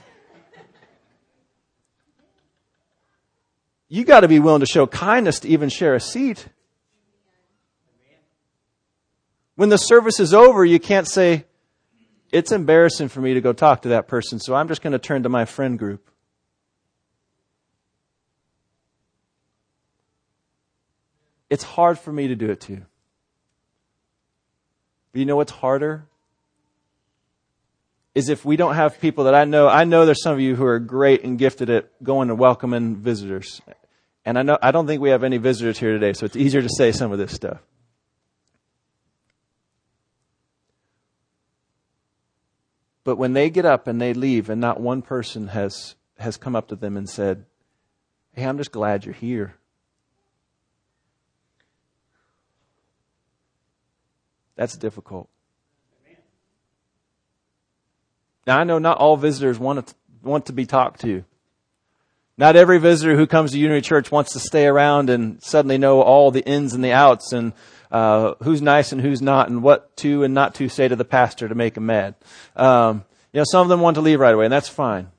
You 3.87 4.03
got 4.03 4.21
to 4.21 4.27
be 4.27 4.39
willing 4.39 4.61
to 4.61 4.65
show 4.65 4.87
kindness 4.87 5.41
to 5.41 5.47
even 5.49 5.69
share 5.69 5.93
a 5.93 5.99
seat. 5.99 6.47
When 9.55 9.69
the 9.69 9.77
service 9.77 10.19
is 10.19 10.33
over, 10.33 10.65
you 10.65 10.79
can't 10.79 11.07
say, 11.07 11.45
it's 12.31 12.51
embarrassing 12.51 13.09
for 13.09 13.21
me 13.21 13.35
to 13.35 13.41
go 13.41 13.53
talk 13.53 13.83
to 13.83 13.89
that 13.89 14.07
person, 14.07 14.39
so 14.39 14.55
I'm 14.55 14.67
just 14.67 14.81
going 14.81 14.93
to 14.93 14.99
turn 14.99 15.23
to 15.23 15.29
my 15.29 15.45
friend 15.45 15.77
group. 15.77 16.09
It's 21.51 21.63
hard 21.63 21.99
for 21.99 22.11
me 22.11 22.29
to 22.29 22.35
do 22.35 22.49
it 22.49 22.59
too. 22.59 22.81
But 25.11 25.19
you 25.19 25.25
know 25.25 25.35
what's 25.35 25.51
harder? 25.51 26.07
Is 28.15 28.29
if 28.29 28.43
we 28.43 28.55
don't 28.55 28.73
have 28.73 28.99
people 28.99 29.25
that 29.25 29.35
I 29.35 29.43
know, 29.45 29.67
I 29.67 29.83
know 29.83 30.07
there's 30.07 30.23
some 30.23 30.33
of 30.33 30.39
you 30.39 30.55
who 30.55 30.65
are 30.65 30.79
great 30.79 31.23
and 31.23 31.37
gifted 31.37 31.69
at 31.69 31.91
going 32.03 32.31
and 32.31 32.39
welcoming 32.39 32.95
visitors. 32.95 33.61
And 34.25 34.39
I 34.39 34.41
know, 34.41 34.57
I 34.63 34.71
don't 34.71 34.87
think 34.87 34.99
we 34.99 35.11
have 35.11 35.23
any 35.23 35.37
visitors 35.37 35.77
here 35.77 35.91
today, 35.91 36.13
so 36.13 36.25
it's 36.25 36.35
easier 36.35 36.63
to 36.63 36.69
say 36.69 36.91
some 36.91 37.11
of 37.11 37.19
this 37.19 37.33
stuff. 37.33 37.59
But 43.03 43.17
when 43.17 43.33
they 43.33 43.49
get 43.49 43.65
up 43.65 43.87
and 43.87 44.01
they 44.01 44.13
leave, 44.13 44.49
and 44.49 44.61
not 44.61 44.79
one 44.79 45.01
person 45.01 45.49
has, 45.49 45.95
has 46.19 46.37
come 46.37 46.55
up 46.55 46.69
to 46.69 46.75
them 46.75 46.95
and 46.95 47.09
said, 47.09 47.45
Hey, 48.33 48.45
I'm 48.45 48.57
just 48.57 48.71
glad 48.71 49.05
you're 49.05 49.13
here. 49.13 49.55
That's 54.55 54.77
difficult. 54.77 55.29
Now, 58.45 58.59
I 58.59 58.63
know 58.63 58.79
not 58.79 58.97
all 58.97 59.17
visitors 59.17 59.57
want 59.57 59.87
to, 59.87 59.95
want 60.21 60.47
to 60.47 60.53
be 60.53 60.65
talked 60.65 61.01
to. 61.01 61.23
Not 62.37 62.55
every 62.55 62.79
visitor 62.79 63.15
who 63.15 63.27
comes 63.27 63.51
to 63.51 63.59
Unity 63.59 63.81
Church 63.81 64.11
wants 64.11 64.33
to 64.33 64.39
stay 64.39 64.65
around 64.65 65.09
and 65.09 65.41
suddenly 65.43 65.77
know 65.77 66.01
all 66.01 66.31
the 66.31 66.43
ins 66.45 66.73
and 66.73 66.83
the 66.83 66.91
outs 66.91 67.31
and 67.31 67.53
uh, 67.91 68.33
who's 68.41 68.61
nice 68.61 68.91
and 68.91 68.99
who's 68.99 69.21
not, 69.21 69.49
and 69.49 69.61
what 69.61 69.95
to 69.97 70.23
and 70.23 70.33
not 70.33 70.55
to 70.55 70.67
say 70.67 70.87
to 70.87 70.95
the 70.95 71.05
pastor 71.05 71.47
to 71.47 71.53
make 71.53 71.77
him 71.77 71.85
mad. 71.85 72.15
Um, 72.55 73.05
you 73.31 73.39
know, 73.39 73.45
some 73.47 73.61
of 73.61 73.69
them 73.69 73.81
want 73.81 73.95
to 73.95 74.01
leave 74.01 74.19
right 74.19 74.33
away, 74.33 74.45
and 74.45 74.51
that's 74.51 74.67
fine. 74.67 75.09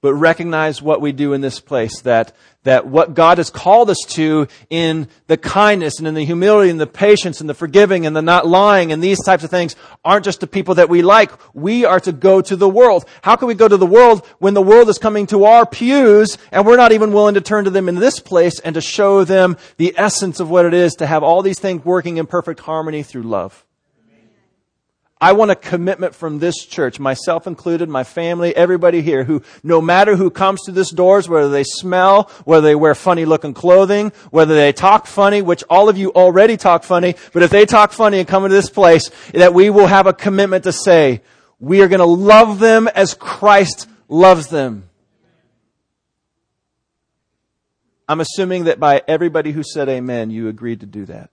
But 0.00 0.14
recognize 0.14 0.80
what 0.80 1.00
we 1.00 1.12
do 1.12 1.32
in 1.32 1.40
this 1.40 1.58
place, 1.58 2.00
that, 2.02 2.32
that 2.64 2.86
what 2.86 3.14
God 3.14 3.38
has 3.38 3.50
called 3.50 3.90
us 3.90 3.98
to 4.08 4.46
in 4.70 5.08
the 5.26 5.36
kindness 5.36 5.98
and 5.98 6.06
in 6.06 6.14
the 6.14 6.24
humility 6.24 6.70
and 6.70 6.80
the 6.80 6.86
patience 6.86 7.40
and 7.40 7.48
the 7.48 7.54
forgiving 7.54 8.06
and 8.06 8.14
the 8.14 8.22
not 8.22 8.46
lying 8.46 8.92
and 8.92 9.02
these 9.02 9.22
types 9.24 9.42
of 9.42 9.50
things 9.50 9.74
aren't 10.04 10.24
just 10.24 10.40
the 10.40 10.46
people 10.46 10.76
that 10.76 10.88
we 10.88 11.02
like. 11.02 11.32
We 11.54 11.84
are 11.84 12.00
to 12.00 12.12
go 12.12 12.40
to 12.42 12.56
the 12.56 12.68
world. 12.68 13.04
How 13.22 13.36
can 13.36 13.48
we 13.48 13.54
go 13.54 13.68
to 13.68 13.76
the 13.76 13.86
world 13.86 14.24
when 14.38 14.54
the 14.54 14.62
world 14.62 14.88
is 14.88 14.98
coming 14.98 15.26
to 15.28 15.44
our 15.44 15.66
pews 15.66 16.38
and 16.52 16.66
we're 16.66 16.76
not 16.76 16.92
even 16.92 17.12
willing 17.12 17.34
to 17.34 17.40
turn 17.40 17.64
to 17.64 17.70
them 17.70 17.88
in 17.88 17.96
this 17.96 18.20
place 18.20 18.60
and 18.60 18.74
to 18.74 18.80
show 18.80 19.24
them 19.24 19.56
the 19.76 19.94
essence 19.96 20.40
of 20.40 20.48
what 20.48 20.66
it 20.66 20.74
is 20.74 20.94
to 20.94 21.06
have 21.06 21.22
all 21.22 21.42
these 21.42 21.58
things 21.58 21.84
working 21.84 22.18
in 22.18 22.26
perfect 22.26 22.60
harmony 22.60 23.02
through 23.02 23.22
love? 23.24 23.65
I 25.18 25.32
want 25.32 25.50
a 25.50 25.56
commitment 25.56 26.14
from 26.14 26.40
this 26.40 26.66
church, 26.66 27.00
myself 27.00 27.46
included, 27.46 27.88
my 27.88 28.04
family, 28.04 28.54
everybody 28.54 29.00
here, 29.00 29.24
who 29.24 29.42
no 29.62 29.80
matter 29.80 30.14
who 30.14 30.28
comes 30.28 30.64
to 30.64 30.72
this 30.72 30.90
doors, 30.90 31.26
whether 31.26 31.48
they 31.48 31.64
smell, 31.64 32.30
whether 32.44 32.66
they 32.66 32.74
wear 32.74 32.94
funny 32.94 33.24
looking 33.24 33.54
clothing, 33.54 34.12
whether 34.30 34.54
they 34.54 34.74
talk 34.74 35.06
funny, 35.06 35.40
which 35.40 35.64
all 35.70 35.88
of 35.88 35.96
you 35.96 36.12
already 36.12 36.58
talk 36.58 36.84
funny, 36.84 37.14
but 37.32 37.42
if 37.42 37.50
they 37.50 37.64
talk 37.64 37.92
funny 37.92 38.18
and 38.18 38.28
come 38.28 38.44
into 38.44 38.54
this 38.54 38.68
place, 38.68 39.10
that 39.32 39.54
we 39.54 39.70
will 39.70 39.86
have 39.86 40.06
a 40.06 40.12
commitment 40.12 40.64
to 40.64 40.72
say, 40.72 41.22
we 41.58 41.80
are 41.80 41.88
going 41.88 42.00
to 42.00 42.04
love 42.04 42.58
them 42.58 42.86
as 42.86 43.14
Christ 43.14 43.88
loves 44.08 44.48
them. 44.48 44.90
I'm 48.06 48.20
assuming 48.20 48.64
that 48.64 48.78
by 48.78 49.02
everybody 49.08 49.52
who 49.52 49.62
said 49.62 49.88
amen, 49.88 50.30
you 50.30 50.48
agreed 50.48 50.80
to 50.80 50.86
do 50.86 51.06
that. 51.06 51.30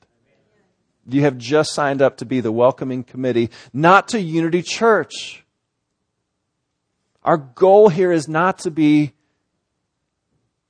You 1.05 1.21
have 1.21 1.37
just 1.37 1.73
signed 1.73 2.01
up 2.01 2.17
to 2.17 2.25
be 2.25 2.39
the 2.39 2.51
welcoming 2.51 3.03
committee, 3.03 3.49
not 3.73 4.07
to 4.09 4.21
Unity 4.21 4.61
Church. 4.61 5.43
Our 7.23 7.37
goal 7.37 7.89
here 7.89 8.11
is 8.11 8.27
not 8.27 8.59
to 8.59 8.71
be 8.71 9.13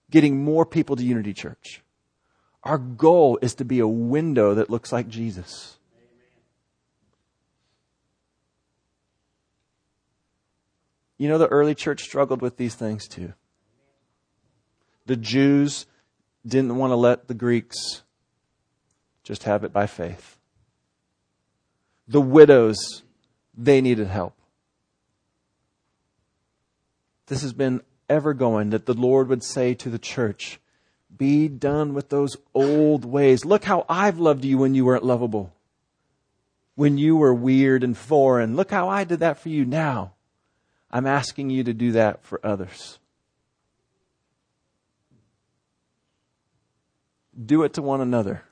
getting 0.09 0.43
more 0.43 0.65
people 0.65 0.95
to 0.95 1.03
Unity 1.03 1.33
Church. 1.33 1.81
Our 2.63 2.77
goal 2.77 3.39
is 3.41 3.55
to 3.55 3.65
be 3.65 3.79
a 3.79 3.87
window 3.87 4.53
that 4.55 4.69
looks 4.69 4.91
like 4.91 5.07
Jesus. 5.07 5.77
You 11.17 11.29
know, 11.29 11.37
the 11.37 11.47
early 11.47 11.75
church 11.75 12.03
struggled 12.03 12.41
with 12.41 12.57
these 12.57 12.75
things 12.75 13.07
too. 13.07 13.33
The 15.05 15.15
Jews 15.15 15.85
didn't 16.45 16.75
want 16.75 16.91
to 16.91 16.95
let 16.95 17.27
the 17.27 17.33
Greeks 17.33 18.02
just 19.23 19.43
have 19.43 19.63
it 19.63 19.71
by 19.73 19.87
faith. 19.87 20.37
The 22.07 22.21
widows, 22.21 23.03
they 23.57 23.81
needed 23.81 24.07
help. 24.07 24.35
This 27.27 27.41
has 27.41 27.53
been 27.53 27.81
ever 28.09 28.33
going 28.33 28.71
that 28.71 28.85
the 28.85 28.93
Lord 28.93 29.29
would 29.29 29.43
say 29.43 29.73
to 29.75 29.89
the 29.89 29.99
church, 29.99 30.59
be 31.15 31.47
done 31.47 31.93
with 31.93 32.09
those 32.09 32.35
old 32.53 33.05
ways. 33.05 33.45
Look 33.45 33.63
how 33.63 33.85
I've 33.87 34.19
loved 34.19 34.43
you 34.43 34.57
when 34.57 34.75
you 34.75 34.85
weren't 34.85 35.05
lovable. 35.05 35.53
When 36.75 36.97
you 36.97 37.15
were 37.15 37.33
weird 37.33 37.83
and 37.83 37.95
foreign. 37.95 38.55
Look 38.55 38.71
how 38.71 38.89
I 38.89 39.03
did 39.03 39.19
that 39.19 39.39
for 39.39 39.49
you 39.49 39.63
now. 39.63 40.13
I'm 40.91 41.07
asking 41.07 41.49
you 41.49 41.63
to 41.63 41.73
do 41.73 41.91
that 41.93 42.23
for 42.23 42.39
others. 42.43 42.99
Do 47.45 47.63
it 47.63 47.73
to 47.73 47.81
one 47.81 48.01
another. 48.01 48.43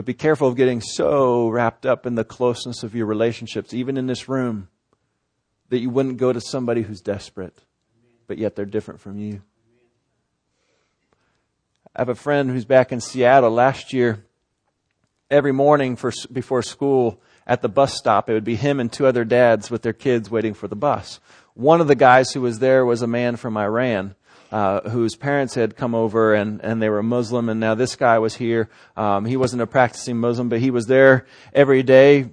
But 0.00 0.06
be 0.06 0.14
careful 0.14 0.48
of 0.48 0.56
getting 0.56 0.80
so 0.80 1.50
wrapped 1.50 1.84
up 1.84 2.06
in 2.06 2.14
the 2.14 2.24
closeness 2.24 2.82
of 2.82 2.94
your 2.94 3.04
relationships, 3.04 3.74
even 3.74 3.98
in 3.98 4.06
this 4.06 4.30
room, 4.30 4.70
that 5.68 5.80
you 5.80 5.90
wouldn't 5.90 6.16
go 6.16 6.32
to 6.32 6.40
somebody 6.40 6.80
who's 6.80 7.02
desperate, 7.02 7.66
but 8.26 8.38
yet 8.38 8.56
they're 8.56 8.64
different 8.64 9.00
from 9.00 9.18
you. 9.18 9.42
I 11.94 12.00
have 12.00 12.08
a 12.08 12.14
friend 12.14 12.48
who's 12.48 12.64
back 12.64 12.92
in 12.92 13.02
Seattle 13.02 13.50
last 13.50 13.92
year. 13.92 14.24
Every 15.30 15.52
morning 15.52 15.96
for, 15.96 16.12
before 16.32 16.62
school 16.62 17.20
at 17.46 17.60
the 17.60 17.68
bus 17.68 17.94
stop, 17.94 18.30
it 18.30 18.32
would 18.32 18.42
be 18.42 18.56
him 18.56 18.80
and 18.80 18.90
two 18.90 19.04
other 19.04 19.26
dads 19.26 19.70
with 19.70 19.82
their 19.82 19.92
kids 19.92 20.30
waiting 20.30 20.54
for 20.54 20.66
the 20.66 20.74
bus. 20.74 21.20
One 21.52 21.82
of 21.82 21.88
the 21.88 21.94
guys 21.94 22.32
who 22.32 22.40
was 22.40 22.60
there 22.60 22.86
was 22.86 23.02
a 23.02 23.06
man 23.06 23.36
from 23.36 23.58
Iran 23.58 24.14
uh, 24.50 24.88
whose 24.90 25.16
parents 25.16 25.54
had 25.54 25.76
come 25.76 25.94
over 25.94 26.34
and, 26.34 26.60
and 26.62 26.82
they 26.82 26.88
were 26.88 27.02
Muslim, 27.02 27.48
and 27.48 27.60
now 27.60 27.74
this 27.74 27.96
guy 27.96 28.18
was 28.18 28.34
here. 28.36 28.68
Um, 28.96 29.24
he 29.24 29.36
wasn't 29.36 29.62
a 29.62 29.66
practicing 29.66 30.18
Muslim, 30.18 30.48
but 30.48 30.60
he 30.60 30.70
was 30.70 30.86
there 30.86 31.26
every 31.52 31.82
day, 31.82 32.30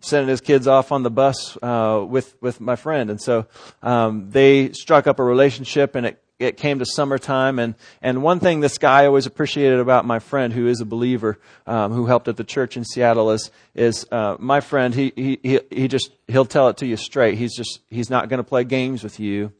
sending 0.00 0.28
his 0.28 0.40
kids 0.40 0.66
off 0.66 0.92
on 0.92 1.02
the 1.02 1.10
bus 1.10 1.56
uh, 1.62 2.04
with 2.08 2.34
with 2.40 2.60
my 2.60 2.76
friend, 2.76 3.10
and 3.10 3.20
so 3.20 3.46
um, 3.82 4.30
they 4.30 4.72
struck 4.72 5.06
up 5.06 5.18
a 5.18 5.24
relationship, 5.24 5.94
and 5.94 6.06
it 6.06 6.20
it 6.38 6.56
came 6.56 6.78
to 6.78 6.86
summertime. 6.86 7.58
And 7.58 7.74
and 8.02 8.22
one 8.22 8.40
thing 8.40 8.60
this 8.60 8.78
guy 8.78 9.06
always 9.06 9.26
appreciated 9.26 9.80
about 9.80 10.04
my 10.04 10.18
friend 10.18 10.52
who 10.52 10.66
is 10.66 10.80
a 10.80 10.84
believer 10.84 11.38
um, 11.66 11.92
who 11.92 12.06
helped 12.06 12.28
at 12.28 12.36
the 12.36 12.44
church 12.44 12.76
in 12.76 12.84
Seattle 12.84 13.30
is 13.30 13.50
is 13.74 14.06
uh, 14.10 14.36
my 14.38 14.60
friend 14.60 14.94
he 14.94 15.12
he 15.16 15.60
he 15.70 15.88
just 15.88 16.10
he'll 16.26 16.44
tell 16.44 16.68
it 16.68 16.78
to 16.78 16.86
you 16.86 16.96
straight. 16.96 17.36
He's 17.36 17.54
just 17.54 17.80
he's 17.88 18.10
not 18.10 18.28
going 18.28 18.38
to 18.38 18.44
play 18.44 18.64
games 18.64 19.02
with 19.04 19.20
you 19.20 19.52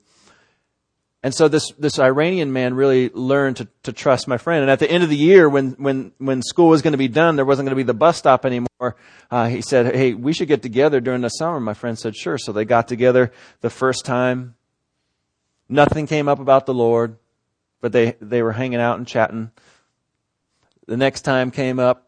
and 1.24 1.34
so 1.34 1.48
this, 1.48 1.72
this 1.78 1.98
Iranian 1.98 2.52
man 2.52 2.74
really 2.74 3.08
learned 3.08 3.56
to, 3.56 3.68
to 3.84 3.94
trust 3.94 4.28
my 4.28 4.36
friend. 4.36 4.60
And 4.60 4.70
at 4.70 4.78
the 4.78 4.90
end 4.90 5.02
of 5.02 5.08
the 5.08 5.16
year, 5.16 5.48
when, 5.48 5.70
when, 5.78 6.12
when 6.18 6.42
school 6.42 6.68
was 6.68 6.82
going 6.82 6.92
to 6.92 6.98
be 6.98 7.08
done, 7.08 7.36
there 7.36 7.46
wasn't 7.46 7.64
going 7.64 7.72
to 7.72 7.82
be 7.82 7.82
the 7.82 7.94
bus 7.94 8.18
stop 8.18 8.44
anymore. 8.44 8.96
Uh, 9.30 9.48
he 9.48 9.62
said, 9.62 9.94
Hey, 9.94 10.12
we 10.12 10.34
should 10.34 10.48
get 10.48 10.60
together 10.60 11.00
during 11.00 11.22
the 11.22 11.30
summer. 11.30 11.60
My 11.60 11.72
friend 11.72 11.98
said, 11.98 12.14
Sure. 12.14 12.36
So 12.36 12.52
they 12.52 12.66
got 12.66 12.88
together 12.88 13.32
the 13.62 13.70
first 13.70 14.04
time. 14.04 14.54
Nothing 15.66 16.06
came 16.06 16.28
up 16.28 16.40
about 16.40 16.66
the 16.66 16.74
Lord, 16.74 17.16
but 17.80 17.90
they, 17.92 18.16
they 18.20 18.42
were 18.42 18.52
hanging 18.52 18.80
out 18.80 18.98
and 18.98 19.08
chatting. 19.08 19.50
The 20.86 20.98
next 20.98 21.22
time 21.22 21.50
came 21.50 21.78
up. 21.78 22.06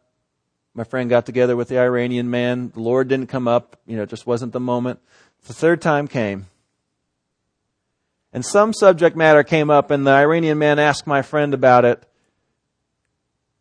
My 0.75 0.85
friend 0.85 1.09
got 1.09 1.25
together 1.25 1.57
with 1.57 1.69
the 1.69 1.79
Iranian 1.79 2.29
man. 2.29 2.69
The 2.69 2.81
Lord 2.81 3.09
didn't 3.09 3.31
come 3.31 3.49
up. 3.49 3.81
You 3.87 3.97
know, 3.97 4.03
it 4.03 4.11
just 4.11 4.27
wasn't 4.27 4.53
the 4.53 4.61
moment. 4.61 5.01
The 5.47 5.55
third 5.55 5.81
time 5.81 6.07
came 6.07 6.49
and 8.37 8.45
some 8.45 8.75
subject 8.75 9.17
matter 9.17 9.43
came 9.43 9.71
up 9.71 9.91
and 9.91 10.07
the 10.07 10.11
Iranian 10.11 10.59
man 10.59 10.79
asked 10.79 11.07
my 11.07 11.23
friend 11.23 11.55
about 11.55 11.87
it. 11.87 12.05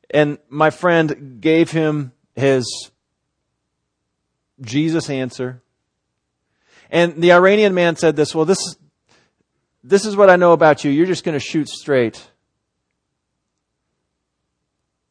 And 0.10 0.38
my 0.50 0.70
friend 0.70 1.38
gave 1.40 1.72
him 1.72 2.12
his 2.36 2.92
Jesus 4.60 5.10
answer. 5.10 5.64
And 6.90 7.22
the 7.22 7.32
Iranian 7.32 7.74
man 7.74 7.96
said 7.96 8.18
this, 8.18 8.36
well, 8.36 8.44
this, 8.44 8.76
this 9.82 10.04
is 10.04 10.18
what 10.18 10.30
I 10.30 10.36
know 10.36 10.52
about 10.52 10.84
you. 10.84 10.92
You're 10.92 11.06
just 11.06 11.24
going 11.24 11.40
to 11.40 11.46
shoot 11.46 11.70
straight. 11.70 12.30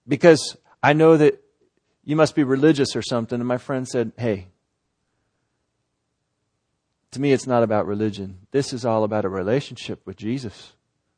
Because 0.07 0.59
I 0.83 0.93
know 0.93 1.17
that 1.17 1.43
you 2.05 2.17
must 2.17 2.35
be 2.35 2.45
religious 2.45 2.95
or 2.95 3.01
something. 3.01 3.41
And 3.41 3.49
my 3.49 3.57
friend 3.57 3.89
said, 3.89 4.13
hey, 4.19 4.49
to 7.15 7.21
me, 7.21 7.33
it's 7.33 7.47
not 7.47 7.63
about 7.63 7.87
religion. 7.87 8.39
This 8.51 8.73
is 8.73 8.85
all 8.85 9.05
about 9.05 9.25
a 9.25 9.29
relationship 9.29 10.01
with 10.05 10.17
Jesus. 10.17 10.73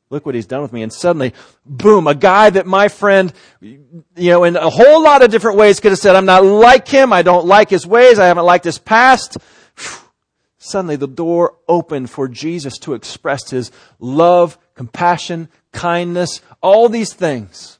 Look 0.09 0.25
what 0.25 0.35
he's 0.35 0.45
done 0.45 0.61
with 0.61 0.71
me. 0.71 0.83
And 0.83 0.93
suddenly, 0.93 1.33
boom, 1.65 2.07
a 2.07 2.15
guy 2.15 2.49
that 2.49 2.65
my 2.65 2.87
friend, 2.87 3.33
you 3.59 4.01
know, 4.15 4.45
in 4.45 4.55
a 4.55 4.69
whole 4.69 5.03
lot 5.03 5.21
of 5.21 5.29
different 5.29 5.57
ways 5.57 5.79
could 5.79 5.91
have 5.91 5.99
said, 5.99 6.15
I'm 6.15 6.25
not 6.25 6.45
like 6.45 6.87
him. 6.87 7.11
I 7.11 7.23
don't 7.23 7.45
like 7.45 7.69
his 7.69 7.85
ways. 7.85 8.17
I 8.17 8.27
haven't 8.27 8.45
liked 8.45 8.63
his 8.63 8.79
past. 8.79 9.37
Suddenly 10.57 10.95
the 10.95 11.07
door 11.07 11.57
opened 11.67 12.09
for 12.09 12.27
Jesus 12.27 12.77
to 12.79 12.93
express 12.93 13.49
his 13.49 13.71
love, 13.99 14.57
compassion, 14.75 15.49
kindness, 15.73 16.41
all 16.61 16.87
these 16.87 17.13
things 17.13 17.79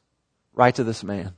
right 0.52 0.74
to 0.74 0.84
this 0.84 1.02
man. 1.02 1.34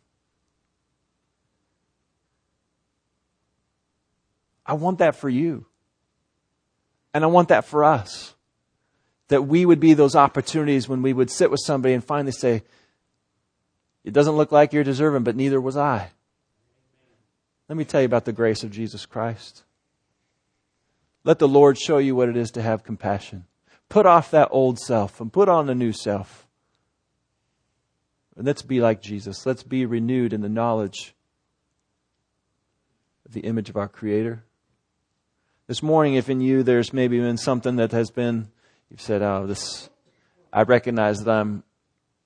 I 4.67 4.75
want 4.75 4.99
that 4.99 5.17
for 5.17 5.29
you. 5.29 5.67
And 7.13 7.25
I 7.25 7.27
want 7.29 7.49
that 7.49 7.65
for 7.65 7.85
us. 7.85 8.35
That 9.29 9.43
we 9.43 9.65
would 9.65 9.81
be 9.81 9.95
those 9.95 10.17
opportunities 10.17 10.89
when 10.89 11.03
we 11.03 11.13
would 11.13 11.31
sit 11.31 11.51
with 11.51 11.61
somebody 11.65 11.95
and 11.95 12.05
finally 12.05 12.33
say, 12.33 12.63
It 14.05 14.13
doesn't 14.13 14.37
look 14.37 14.53
like 14.53 14.73
you're 14.73 14.85
deserving, 14.85 15.23
but 15.23 15.37
neither 15.37 15.61
was 15.61 15.77
I. 15.77 16.11
Let 17.69 17.77
me 17.77 17.85
tell 17.85 18.01
you 18.01 18.07
about 18.07 18.25
the 18.25 18.33
grace 18.33 18.65
of 18.65 18.73
Jesus 18.73 19.07
Christ. 19.07 19.63
Let 21.23 21.39
the 21.39 21.49
Lord 21.49 21.79
show 21.79 21.99
you 21.99 22.17
what 22.17 22.29
it 22.29 22.37
is 22.37 22.51
to 22.53 22.63
have 22.63 22.83
compassion. 22.83 23.45
Put 23.89 24.07
off 24.07 24.31
that 24.31 24.49
old 24.51 24.79
self 24.79 25.21
and 25.21 25.33
put 25.33 25.49
on 25.49 25.67
the 25.67 25.75
new 25.75 25.93
self. 25.93 26.49
And 28.37 28.47
let's 28.47 28.63
be 28.63 28.81
like 28.81 29.03
Jesus. 29.03 29.45
Let's 29.45 29.63
be 29.63 29.85
renewed 29.85 30.33
in 30.33 30.41
the 30.41 30.49
knowledge 30.49 31.15
of 33.27 33.33
the 33.33 33.41
image 33.41 33.69
of 33.69 33.77
our 33.77 33.89
Creator. 33.89 34.45
This 35.71 35.85
morning, 35.85 36.15
if 36.15 36.29
in 36.29 36.41
you 36.41 36.65
there's 36.65 36.93
maybe 36.93 37.21
been 37.21 37.37
something 37.37 37.77
that 37.77 37.93
has 37.93 38.11
been, 38.11 38.49
you've 38.91 39.01
said, 39.01 39.23
oh, 39.23 39.47
this, 39.47 39.89
I 40.53 40.65
recognize 40.65 41.21
that 41.21 41.31
I'm, 41.31 41.63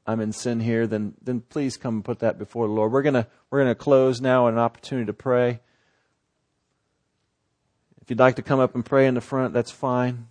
I'm 0.07 0.23
in 0.23 0.33
sin 0.33 0.61
here, 0.61 0.87
then, 0.87 1.13
then 1.21 1.43
please 1.43 1.77
come 1.77 1.97
and 1.97 2.05
put 2.07 2.21
that 2.21 2.39
before 2.39 2.67
the 2.67 2.73
Lord. 2.73 2.91
We're 2.91 3.03
gonna, 3.03 3.27
we're 3.51 3.61
gonna 3.61 3.75
close 3.75 4.23
now 4.23 4.47
an 4.47 4.57
opportunity 4.57 5.05
to 5.09 5.13
pray. 5.13 5.61
If 8.01 8.09
you'd 8.09 8.19
like 8.19 8.37
to 8.37 8.43
come 8.43 8.61
up 8.61 8.75
and 8.75 8.83
pray 8.83 9.07
in 9.07 9.13
the 9.13 9.21
front, 9.21 9.53
that's 9.53 9.71
fine. 9.71 10.29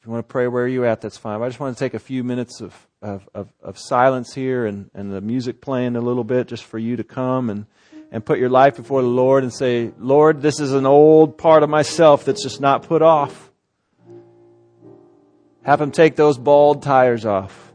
If 0.00 0.04
you 0.04 0.10
want 0.10 0.26
to 0.26 0.32
pray 0.32 0.48
where 0.48 0.66
you're 0.66 0.86
at, 0.86 1.00
that's 1.00 1.18
fine. 1.18 1.38
But 1.38 1.44
I 1.44 1.48
just 1.50 1.60
want 1.60 1.76
to 1.76 1.84
take 1.84 1.94
a 1.94 2.00
few 2.00 2.24
minutes 2.24 2.60
of, 2.60 2.88
of, 3.00 3.28
of, 3.32 3.52
of 3.62 3.78
silence 3.78 4.34
here 4.34 4.66
and, 4.66 4.90
and 4.92 5.12
the 5.12 5.20
music 5.20 5.60
playing 5.60 5.94
a 5.94 6.00
little 6.00 6.24
bit 6.24 6.48
just 6.48 6.64
for 6.64 6.80
you 6.80 6.96
to 6.96 7.04
come 7.04 7.48
and, 7.48 7.66
and 8.10 8.24
put 8.24 8.38
your 8.38 8.48
life 8.48 8.76
before 8.76 9.02
the 9.02 9.08
Lord 9.08 9.42
and 9.42 9.52
say, 9.52 9.92
Lord, 9.98 10.40
this 10.40 10.60
is 10.60 10.72
an 10.72 10.86
old 10.86 11.36
part 11.36 11.62
of 11.62 11.70
myself 11.70 12.24
that's 12.24 12.42
just 12.42 12.60
not 12.60 12.84
put 12.84 13.02
off. 13.02 13.50
Have 15.62 15.80
Him 15.80 15.90
take 15.90 16.16
those 16.16 16.38
bald 16.38 16.82
tires 16.82 17.26
off. 17.26 17.68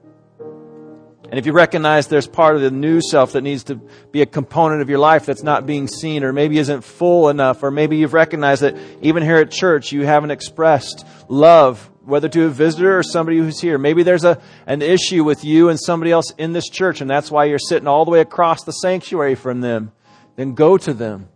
And 1.33 1.39
if 1.39 1.47
you 1.47 1.53
recognize 1.53 2.07
there's 2.07 2.27
part 2.27 2.55
of 2.55 2.61
the 2.61 2.69
new 2.69 3.01
self 3.01 3.31
that 3.31 3.41
needs 3.41 3.63
to 3.63 3.81
be 4.11 4.21
a 4.21 4.25
component 4.27 4.83
of 4.83 4.89
your 4.89 4.99
life 4.99 5.25
that's 5.25 5.41
not 5.41 5.65
being 5.65 5.87
seen 5.87 6.23
or 6.23 6.31
maybe 6.31 6.59
isn't 6.59 6.83
full 6.83 7.29
enough, 7.29 7.63
or 7.63 7.71
maybe 7.71 7.97
you've 7.97 8.13
recognized 8.13 8.61
that 8.61 8.77
even 9.01 9.23
here 9.23 9.37
at 9.37 9.49
church 9.49 9.91
you 9.91 10.05
haven't 10.05 10.29
expressed 10.29 11.07
love, 11.27 11.89
whether 12.05 12.29
to 12.29 12.45
a 12.45 12.49
visitor 12.49 12.99
or 12.99 13.01
somebody 13.01 13.39
who's 13.39 13.59
here. 13.59 13.79
Maybe 13.79 14.03
there's 14.03 14.25
a, 14.25 14.39
an 14.67 14.83
issue 14.83 15.23
with 15.23 15.43
you 15.43 15.69
and 15.69 15.79
somebody 15.79 16.11
else 16.11 16.31
in 16.37 16.53
this 16.53 16.69
church 16.69 17.01
and 17.01 17.09
that's 17.09 17.31
why 17.31 17.45
you're 17.45 17.57
sitting 17.57 17.87
all 17.87 18.05
the 18.05 18.11
way 18.11 18.19
across 18.19 18.63
the 18.63 18.71
sanctuary 18.71 19.33
from 19.33 19.61
them. 19.61 19.91
Then 20.35 20.53
go 20.53 20.77
to 20.77 20.93
them. 20.93 21.29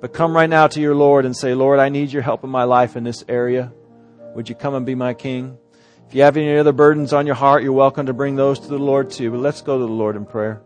But 0.00 0.12
come 0.12 0.36
right 0.36 0.50
now 0.50 0.66
to 0.66 0.80
your 0.80 0.94
Lord 0.94 1.24
and 1.24 1.36
say, 1.36 1.54
Lord, 1.54 1.78
I 1.78 1.88
need 1.88 2.12
your 2.12 2.22
help 2.22 2.44
in 2.44 2.50
my 2.50 2.64
life 2.64 2.96
in 2.96 3.04
this 3.04 3.24
area. 3.28 3.72
Would 4.34 4.48
you 4.48 4.54
come 4.54 4.74
and 4.74 4.84
be 4.84 4.94
my 4.94 5.14
king? 5.14 5.56
If 6.08 6.14
you 6.14 6.22
have 6.22 6.36
any 6.36 6.58
other 6.58 6.72
burdens 6.72 7.12
on 7.12 7.26
your 7.26 7.36
heart, 7.36 7.62
you're 7.62 7.72
welcome 7.72 8.06
to 8.06 8.12
bring 8.12 8.36
those 8.36 8.60
to 8.60 8.68
the 8.68 8.78
Lord 8.78 9.10
too. 9.10 9.30
But 9.30 9.40
let's 9.40 9.62
go 9.62 9.78
to 9.78 9.86
the 9.86 9.90
Lord 9.90 10.16
in 10.16 10.26
prayer. 10.26 10.60